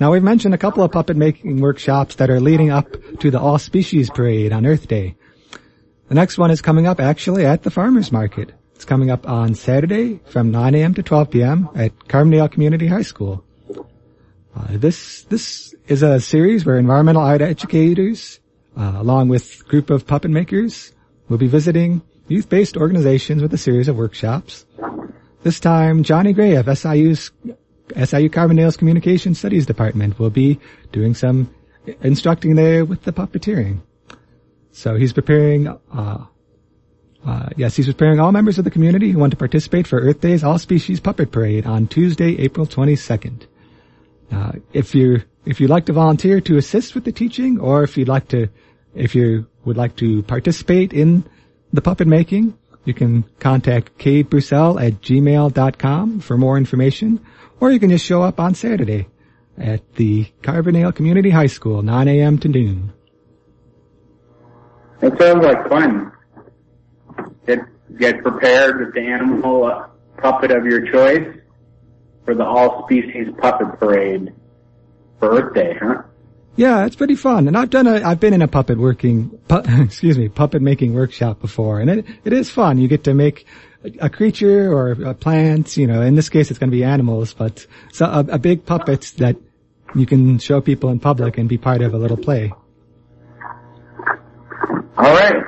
Now 0.00 0.12
we've 0.12 0.22
mentioned 0.22 0.52
a 0.52 0.58
couple 0.58 0.82
of 0.82 0.90
puppet 0.90 1.16
making 1.16 1.60
workshops 1.60 2.16
that 2.16 2.28
are 2.28 2.40
leading 2.40 2.70
up 2.70 2.88
to 3.20 3.30
the 3.30 3.40
All 3.40 3.58
Species 3.58 4.10
Parade 4.10 4.52
on 4.52 4.66
Earth 4.66 4.88
Day. 4.88 5.14
The 6.08 6.14
next 6.14 6.38
one 6.38 6.52
is 6.52 6.62
coming 6.62 6.86
up 6.86 7.00
actually 7.00 7.44
at 7.44 7.64
the 7.64 7.70
Farmers 7.70 8.12
Market. 8.12 8.52
It's 8.76 8.84
coming 8.84 9.10
up 9.10 9.28
on 9.28 9.54
Saturday 9.54 10.20
from 10.26 10.52
9 10.52 10.74
a.m. 10.76 10.94
to 10.94 11.02
12 11.02 11.30
p.m. 11.30 11.68
at 11.74 11.98
Carbondale 12.06 12.50
Community 12.50 12.86
High 12.86 13.02
School. 13.02 13.42
Uh, 14.54 14.68
this 14.70 15.22
this 15.22 15.74
is 15.88 16.02
a 16.02 16.20
series 16.20 16.64
where 16.64 16.78
environmental 16.78 17.22
art 17.22 17.42
educators, 17.42 18.38
uh, 18.76 18.94
along 18.96 19.28
with 19.28 19.60
a 19.60 19.64
group 19.64 19.90
of 19.90 20.06
puppet 20.06 20.30
makers, 20.30 20.92
will 21.28 21.38
be 21.38 21.48
visiting 21.48 22.02
youth-based 22.28 22.76
organizations 22.76 23.42
with 23.42 23.52
a 23.52 23.58
series 23.58 23.88
of 23.88 23.96
workshops. 23.96 24.64
This 25.42 25.58
time, 25.58 26.02
Johnny 26.02 26.32
Gray 26.32 26.54
of 26.54 26.66
SIU's 26.66 27.32
SIU 27.94 28.30
Carbondale's 28.30 28.76
Communication 28.76 29.34
Studies 29.34 29.66
Department 29.66 30.18
will 30.18 30.30
be 30.30 30.60
doing 30.92 31.14
some 31.14 31.52
instructing 32.00 32.54
there 32.54 32.84
with 32.84 33.02
the 33.02 33.12
puppeteering. 33.12 33.80
So 34.76 34.94
he's 34.94 35.14
preparing, 35.14 35.68
uh, 35.68 36.26
uh, 37.24 37.48
yes, 37.56 37.76
he's 37.76 37.86
preparing 37.86 38.20
all 38.20 38.30
members 38.30 38.58
of 38.58 38.64
the 38.64 38.70
community 38.70 39.10
who 39.10 39.18
want 39.18 39.30
to 39.30 39.36
participate 39.38 39.86
for 39.86 39.98
Earth 39.98 40.20
Day's 40.20 40.44
All 40.44 40.58
Species 40.58 41.00
Puppet 41.00 41.32
Parade 41.32 41.64
on 41.64 41.86
Tuesday, 41.86 42.38
April 42.40 42.66
22nd. 42.66 43.46
Uh, 44.30 44.52
if 44.74 44.94
you 44.94 45.22
if 45.46 45.62
you'd 45.62 45.70
like 45.70 45.86
to 45.86 45.94
volunteer 45.94 46.42
to 46.42 46.58
assist 46.58 46.94
with 46.94 47.04
the 47.04 47.12
teaching, 47.12 47.58
or 47.58 47.84
if 47.84 47.96
you'd 47.96 48.06
like 48.06 48.28
to, 48.28 48.50
if 48.94 49.14
you 49.14 49.46
would 49.64 49.78
like 49.78 49.96
to 49.96 50.22
participate 50.24 50.92
in 50.92 51.24
the 51.72 51.80
puppet 51.80 52.06
making, 52.06 52.52
you 52.84 52.92
can 52.92 53.24
contact 53.38 53.96
Cade 53.96 54.28
Brussel 54.28 54.78
at 54.78 55.00
gmail.com 55.00 56.20
for 56.20 56.36
more 56.36 56.58
information, 56.58 57.24
or 57.60 57.70
you 57.70 57.80
can 57.80 57.88
just 57.88 58.04
show 58.04 58.22
up 58.22 58.38
on 58.38 58.54
Saturday 58.54 59.08
at 59.56 59.94
the 59.94 60.26
Carbondale 60.42 60.94
Community 60.94 61.30
High 61.30 61.46
School, 61.46 61.80
9 61.80 62.08
a.m. 62.08 62.36
to 62.40 62.48
noon. 62.48 62.92
It 65.02 65.18
sounds 65.18 65.44
like 65.44 65.68
fun. 65.68 66.12
Get 67.46 67.60
get 67.98 68.22
prepared 68.22 68.80
with 68.80 68.94
the 68.94 69.00
animal 69.00 69.64
uh, 69.64 69.86
puppet 70.18 70.50
of 70.50 70.64
your 70.64 70.90
choice 70.90 71.38
for 72.24 72.34
the 72.34 72.44
all 72.44 72.84
species 72.86 73.28
puppet 73.38 73.78
parade 73.78 74.32
for 75.18 75.30
Earth 75.30 75.54
Day, 75.54 75.76
huh? 75.80 76.02
Yeah, 76.56 76.86
it's 76.86 76.96
pretty 76.96 77.16
fun. 77.16 77.48
And 77.48 77.56
I've 77.56 77.70
done 77.70 77.86
a, 77.86 78.00
I've 78.02 78.18
been 78.18 78.32
in 78.32 78.40
a 78.40 78.48
puppet 78.48 78.78
working, 78.78 79.30
pu- 79.48 79.62
excuse 79.82 80.18
me, 80.18 80.28
puppet 80.28 80.62
making 80.62 80.94
workshop 80.94 81.40
before. 81.40 81.80
And 81.80 81.90
it, 81.90 82.06
it 82.24 82.32
is 82.32 82.50
fun. 82.50 82.78
You 82.78 82.88
get 82.88 83.04
to 83.04 83.14
make 83.14 83.46
a 84.00 84.08
creature 84.08 84.72
or 84.72 84.92
a 84.92 85.14
plant, 85.14 85.76
you 85.76 85.86
know, 85.86 86.02
in 86.02 86.14
this 86.14 86.28
case 86.28 86.50
it's 86.50 86.58
going 86.58 86.70
to 86.70 86.76
be 86.76 86.82
animals, 86.82 87.34
but 87.34 87.66
so 87.92 88.06
a, 88.06 88.20
a 88.20 88.38
big 88.38 88.64
puppet 88.66 89.12
that 89.18 89.36
you 89.94 90.06
can 90.06 90.38
show 90.38 90.60
people 90.60 90.90
in 90.90 90.98
public 90.98 91.38
and 91.38 91.48
be 91.48 91.58
part 91.58 91.82
of 91.82 91.94
a 91.94 91.98
little 91.98 92.16
play. 92.16 92.52
All 94.98 95.12
right. 95.12 95.44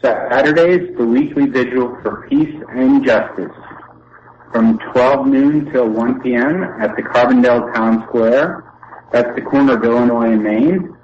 Saturdays, 0.00 0.96
the 0.96 1.04
weekly 1.04 1.44
vigil 1.44 1.98
for 2.00 2.26
peace 2.30 2.54
and 2.70 3.04
justice 3.04 3.52
from 4.50 4.78
12 4.92 5.26
noon 5.26 5.70
till 5.70 5.90
1 5.90 6.22
p.m. 6.22 6.62
at 6.80 6.96
the 6.96 7.02
Carbondale 7.02 7.74
Town 7.74 8.04
Square. 8.08 8.64
That's 9.12 9.28
the 9.34 9.42
corner 9.42 9.76
of 9.76 9.84
Illinois 9.84 10.32
and 10.32 10.42
Main. 10.42 10.96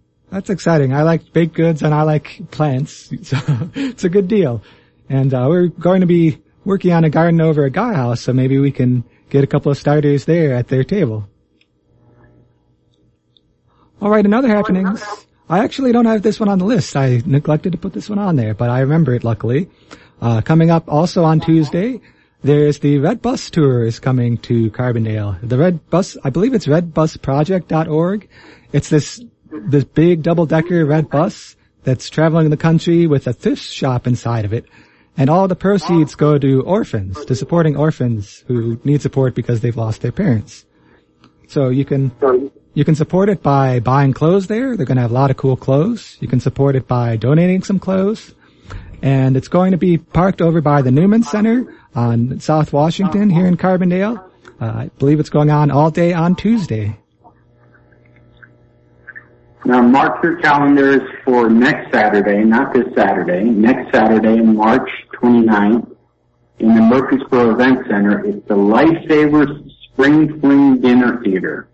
That's 0.30 0.50
exciting. 0.50 0.94
I 0.94 1.02
like 1.02 1.32
baked 1.32 1.54
goods 1.54 1.82
and 1.82 1.94
I 1.94 2.02
like 2.02 2.50
plants, 2.50 3.10
so 3.22 3.36
it's 3.74 4.04
a 4.04 4.08
good 4.08 4.28
deal. 4.28 4.62
And 5.08 5.32
uh, 5.34 5.46
we're 5.48 5.68
going 5.68 6.00
to 6.00 6.06
be 6.06 6.42
working 6.64 6.92
on 6.92 7.04
a 7.04 7.10
garden 7.10 7.40
over 7.40 7.66
at 7.66 7.72
Guy 7.72 7.94
House, 7.94 8.22
so 8.22 8.32
maybe 8.32 8.58
we 8.58 8.72
can 8.72 9.04
get 9.28 9.44
a 9.44 9.46
couple 9.46 9.70
of 9.70 9.78
starters 9.78 10.24
there 10.24 10.54
at 10.54 10.68
their 10.68 10.84
table. 10.84 11.28
All 14.00 14.10
right, 14.10 14.24
another 14.24 14.48
happenings. 14.48 15.02
I 15.48 15.60
actually 15.64 15.92
don't 15.92 16.06
have 16.06 16.22
this 16.22 16.40
one 16.40 16.48
on 16.48 16.58
the 16.58 16.64
list. 16.64 16.96
I 16.96 17.22
neglected 17.26 17.72
to 17.72 17.78
put 17.78 17.92
this 17.92 18.08
one 18.08 18.18
on 18.18 18.36
there, 18.36 18.54
but 18.54 18.70
I 18.70 18.80
remember 18.80 19.14
it 19.14 19.22
luckily. 19.22 19.68
Uh, 20.22 20.40
coming 20.40 20.70
up 20.70 20.84
also 20.86 21.24
on 21.24 21.40
Tuesday, 21.40 22.00
there's 22.44 22.78
the 22.78 22.98
Red 22.98 23.20
Bus 23.20 23.50
Tour 23.50 23.84
is 23.84 23.98
coming 23.98 24.38
to 24.38 24.70
Carbondale. 24.70 25.36
The 25.42 25.58
Red 25.58 25.90
Bus, 25.90 26.16
I 26.22 26.30
believe 26.30 26.54
it's 26.54 26.68
redbusproject.org. 26.68 28.28
It's 28.72 28.88
this, 28.88 29.20
this 29.50 29.82
big 29.82 30.22
double-decker 30.22 30.86
red 30.86 31.10
bus 31.10 31.56
that's 31.82 32.08
traveling 32.08 32.50
the 32.50 32.56
country 32.56 33.08
with 33.08 33.26
a 33.26 33.32
thrift 33.32 33.62
shop 33.62 34.06
inside 34.06 34.44
of 34.44 34.52
it. 34.52 34.64
And 35.16 35.28
all 35.28 35.48
the 35.48 35.56
proceeds 35.56 36.14
go 36.14 36.38
to 36.38 36.62
orphans, 36.62 37.24
to 37.24 37.34
supporting 37.34 37.76
orphans 37.76 38.44
who 38.46 38.80
need 38.84 39.02
support 39.02 39.34
because 39.34 39.60
they've 39.60 39.76
lost 39.76 40.02
their 40.02 40.12
parents. 40.12 40.64
So 41.48 41.68
you 41.68 41.84
can, 41.84 42.12
you 42.74 42.84
can 42.84 42.94
support 42.94 43.28
it 43.28 43.42
by 43.42 43.80
buying 43.80 44.12
clothes 44.12 44.46
there. 44.46 44.76
They're 44.76 44.86
going 44.86 44.96
to 44.96 45.02
have 45.02 45.10
a 45.10 45.14
lot 45.14 45.32
of 45.32 45.36
cool 45.36 45.56
clothes. 45.56 46.16
You 46.20 46.28
can 46.28 46.38
support 46.38 46.76
it 46.76 46.86
by 46.86 47.16
donating 47.16 47.64
some 47.64 47.80
clothes 47.80 48.36
and 49.02 49.36
it's 49.36 49.48
going 49.48 49.72
to 49.72 49.76
be 49.76 49.98
parked 49.98 50.40
over 50.40 50.60
by 50.60 50.80
the 50.80 50.92
Newman 50.92 51.24
Center 51.24 51.74
on 51.94 52.38
South 52.40 52.72
Washington 52.72 53.28
here 53.28 53.46
in 53.46 53.56
Carbondale. 53.56 54.24
Uh, 54.60 54.64
I 54.64 54.90
believe 54.98 55.18
it's 55.18 55.30
going 55.30 55.50
on 55.50 55.70
all 55.70 55.90
day 55.90 56.12
on 56.12 56.36
Tuesday. 56.36 56.96
Now 59.64 59.82
mark 59.82 60.22
your 60.22 60.40
calendars 60.40 61.02
for 61.24 61.50
next 61.50 61.92
Saturday, 61.92 62.44
not 62.44 62.72
this 62.72 62.86
Saturday, 62.96 63.44
next 63.44 63.92
Saturday, 63.92 64.40
March 64.40 64.88
29th, 65.14 65.96
in 66.58 66.74
the 66.74 66.80
Murphysboro 66.80 67.52
Event 67.52 67.86
Center. 67.88 68.24
It's 68.24 68.46
the 68.48 68.54
Lifesavers 68.54 69.70
Spring 69.84 70.40
Fling 70.40 70.80
Dinner 70.80 71.22
Theater. 71.22 71.68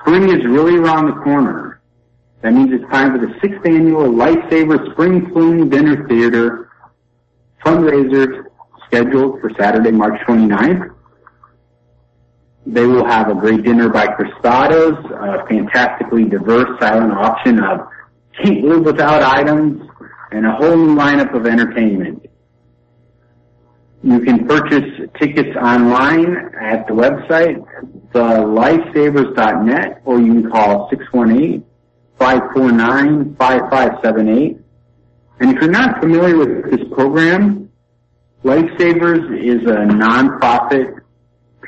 Spring 0.00 0.24
is 0.24 0.44
really 0.44 0.76
around 0.76 1.06
the 1.06 1.22
corner. 1.22 1.71
That 2.42 2.54
means 2.54 2.70
it's 2.72 2.90
time 2.90 3.12
for 3.12 3.24
the 3.24 3.32
sixth 3.40 3.64
annual 3.64 4.10
Lifesaver 4.10 4.92
Spring 4.92 5.30
Fling 5.32 5.68
Dinner 5.68 6.08
Theater 6.08 6.70
fundraiser 7.64 8.46
scheduled 8.86 9.40
for 9.40 9.50
Saturday, 9.56 9.92
March 9.92 10.20
29th. 10.26 10.92
They 12.66 12.84
will 12.84 13.06
have 13.06 13.28
a 13.28 13.34
great 13.34 13.62
dinner 13.62 13.88
by 13.88 14.08
Cristaudo's, 14.08 14.98
a 15.10 15.46
fantastically 15.46 16.24
diverse 16.24 16.68
silent 16.80 17.12
auction 17.12 17.62
of 17.62 17.86
can't 18.42 18.64
live 18.64 18.84
without 18.84 19.22
items, 19.22 19.88
and 20.32 20.44
a 20.44 20.52
whole 20.52 20.76
new 20.76 20.96
lineup 20.96 21.34
of 21.36 21.46
entertainment. 21.46 22.26
You 24.02 24.18
can 24.20 24.48
purchase 24.48 24.84
tickets 25.20 25.56
online 25.56 26.36
at 26.60 26.88
the 26.88 26.94
website, 26.94 27.64
thelifesavers.net, 28.12 30.02
or 30.04 30.20
you 30.20 30.42
can 30.42 30.50
call 30.50 30.88
618 30.90 31.64
549-5578. 32.22 34.62
And 35.40 35.50
if 35.50 35.56
you're 35.60 35.70
not 35.70 36.00
familiar 36.00 36.36
with 36.36 36.70
this 36.70 36.80
program, 36.92 37.68
Lifesavers 38.44 39.24
is 39.40 39.62
a 39.62 39.86
nonprofit 39.86 41.00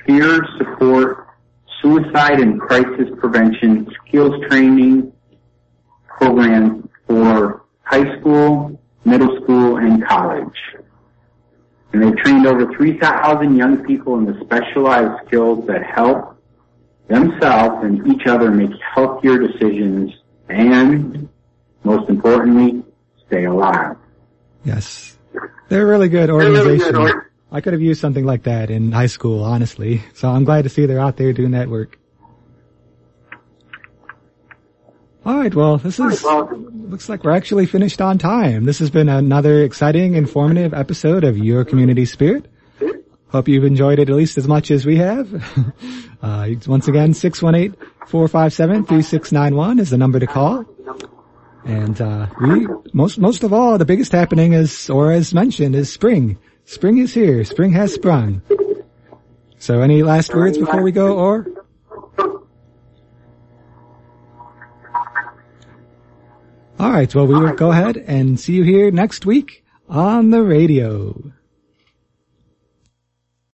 peer 0.07 0.47
support 0.59 1.27
suicide 1.83 2.38
and 2.38 2.61
crisis 2.61 3.09
prevention 3.19 3.88
skills 4.07 4.33
training 4.49 5.12
program 6.07 6.88
for 7.09 7.64
high 7.83 8.17
school, 8.21 8.81
middle 9.05 9.43
school, 9.43 9.79
and 9.79 10.07
college. 10.07 10.57
And 11.93 12.01
they've 12.03 12.17
trained 12.19 12.47
over 12.47 12.73
3,000 12.75 13.57
young 13.57 13.85
people 13.85 14.19
in 14.19 14.25
the 14.25 14.38
specialized 14.45 15.27
skills 15.27 15.67
that 15.67 15.83
help 15.85 16.40
themselves 17.09 17.85
and 17.85 18.07
each 18.07 18.27
other 18.27 18.53
make 18.53 18.71
healthier 18.95 19.38
decisions 19.38 20.12
and, 20.49 21.29
most 21.83 22.09
importantly, 22.09 22.83
stay 23.27 23.45
alive. 23.45 23.97
Yes. 24.65 25.19
They're 25.69 25.83
a 25.83 25.87
really 25.87 26.09
good 26.09 26.31
organization. 26.31 27.23
I 27.51 27.61
could 27.61 27.73
have 27.73 27.83
used 27.83 28.01
something 28.01 28.25
like 28.25 28.45
that 28.45 28.71
in 28.71 28.93
high 28.93 29.07
school, 29.07 29.45
honestly. 29.45 30.03
So 30.15 30.29
I'm 30.29 30.45
glad 30.45 30.63
to 30.63 30.69
see 30.69 30.87
they're 30.87 30.99
out 31.01 31.17
there 31.17 31.33
doing 31.33 31.53
that 31.53 31.69
work. 31.69 31.99
All 35.25 35.39
right. 35.39 35.55
Well, 35.55 35.79
this 35.79 35.99
is 35.99 36.25
looks 36.25 37.09
like 37.09 37.25
we're 37.25 37.31
actually 37.31 37.67
finished 37.67 38.01
on 38.01 38.19
time. 38.19 38.65
This 38.65 38.81
has 38.81 38.91
been 38.91 39.09
another 39.09 39.63
exciting, 39.63 40.15
informative 40.15 40.75
episode 40.75 41.25
of 41.25 41.39
Your 41.39 41.65
Community 41.65 42.05
Spirit. 42.05 42.47
Hope 43.35 43.49
you've 43.49 43.64
enjoyed 43.64 43.99
it 43.99 44.09
at 44.09 44.14
least 44.14 44.38
as 44.38 44.47
much 44.47 44.70
as 44.70 44.87
we 44.87 44.94
have. 44.99 45.29
uh, 46.23 46.51
once 46.68 46.87
again, 46.87 47.14
618-457-3691 47.14 49.81
is 49.81 49.90
the 49.90 49.99
number 49.99 50.20
to 50.20 50.27
call. 50.29 50.64
And, 51.64 52.01
uh, 52.01 52.29
we, 52.40 52.68
most, 52.92 53.18
most 53.18 53.42
of 53.42 53.53
all, 53.53 53.77
the 53.77 53.85
biggest 53.85 54.12
happening 54.12 54.53
is, 54.53 54.88
or 54.88 55.11
as 55.11 55.35
mentioned, 55.35 55.75
is 55.75 55.92
spring. 55.92 56.38
Spring 56.64 56.99
is 56.99 57.12
here. 57.12 57.42
Spring 57.42 57.73
has 57.73 57.92
sprung. 57.92 58.40
So 59.59 59.81
any 59.81 60.05
last 60.05 60.33
words 60.33 60.57
before 60.57 60.83
we 60.83 60.92
go, 60.92 61.18
or? 61.18 61.49
Alright, 66.79 67.12
well 67.16 67.27
we 67.27 67.35
will 67.35 67.55
go 67.55 67.73
ahead 67.73 67.97
and 67.97 68.38
see 68.38 68.53
you 68.53 68.62
here 68.62 68.92
next 68.92 69.27
week 69.27 69.64
on 69.88 70.31
the 70.31 70.44
radio. 70.44 71.34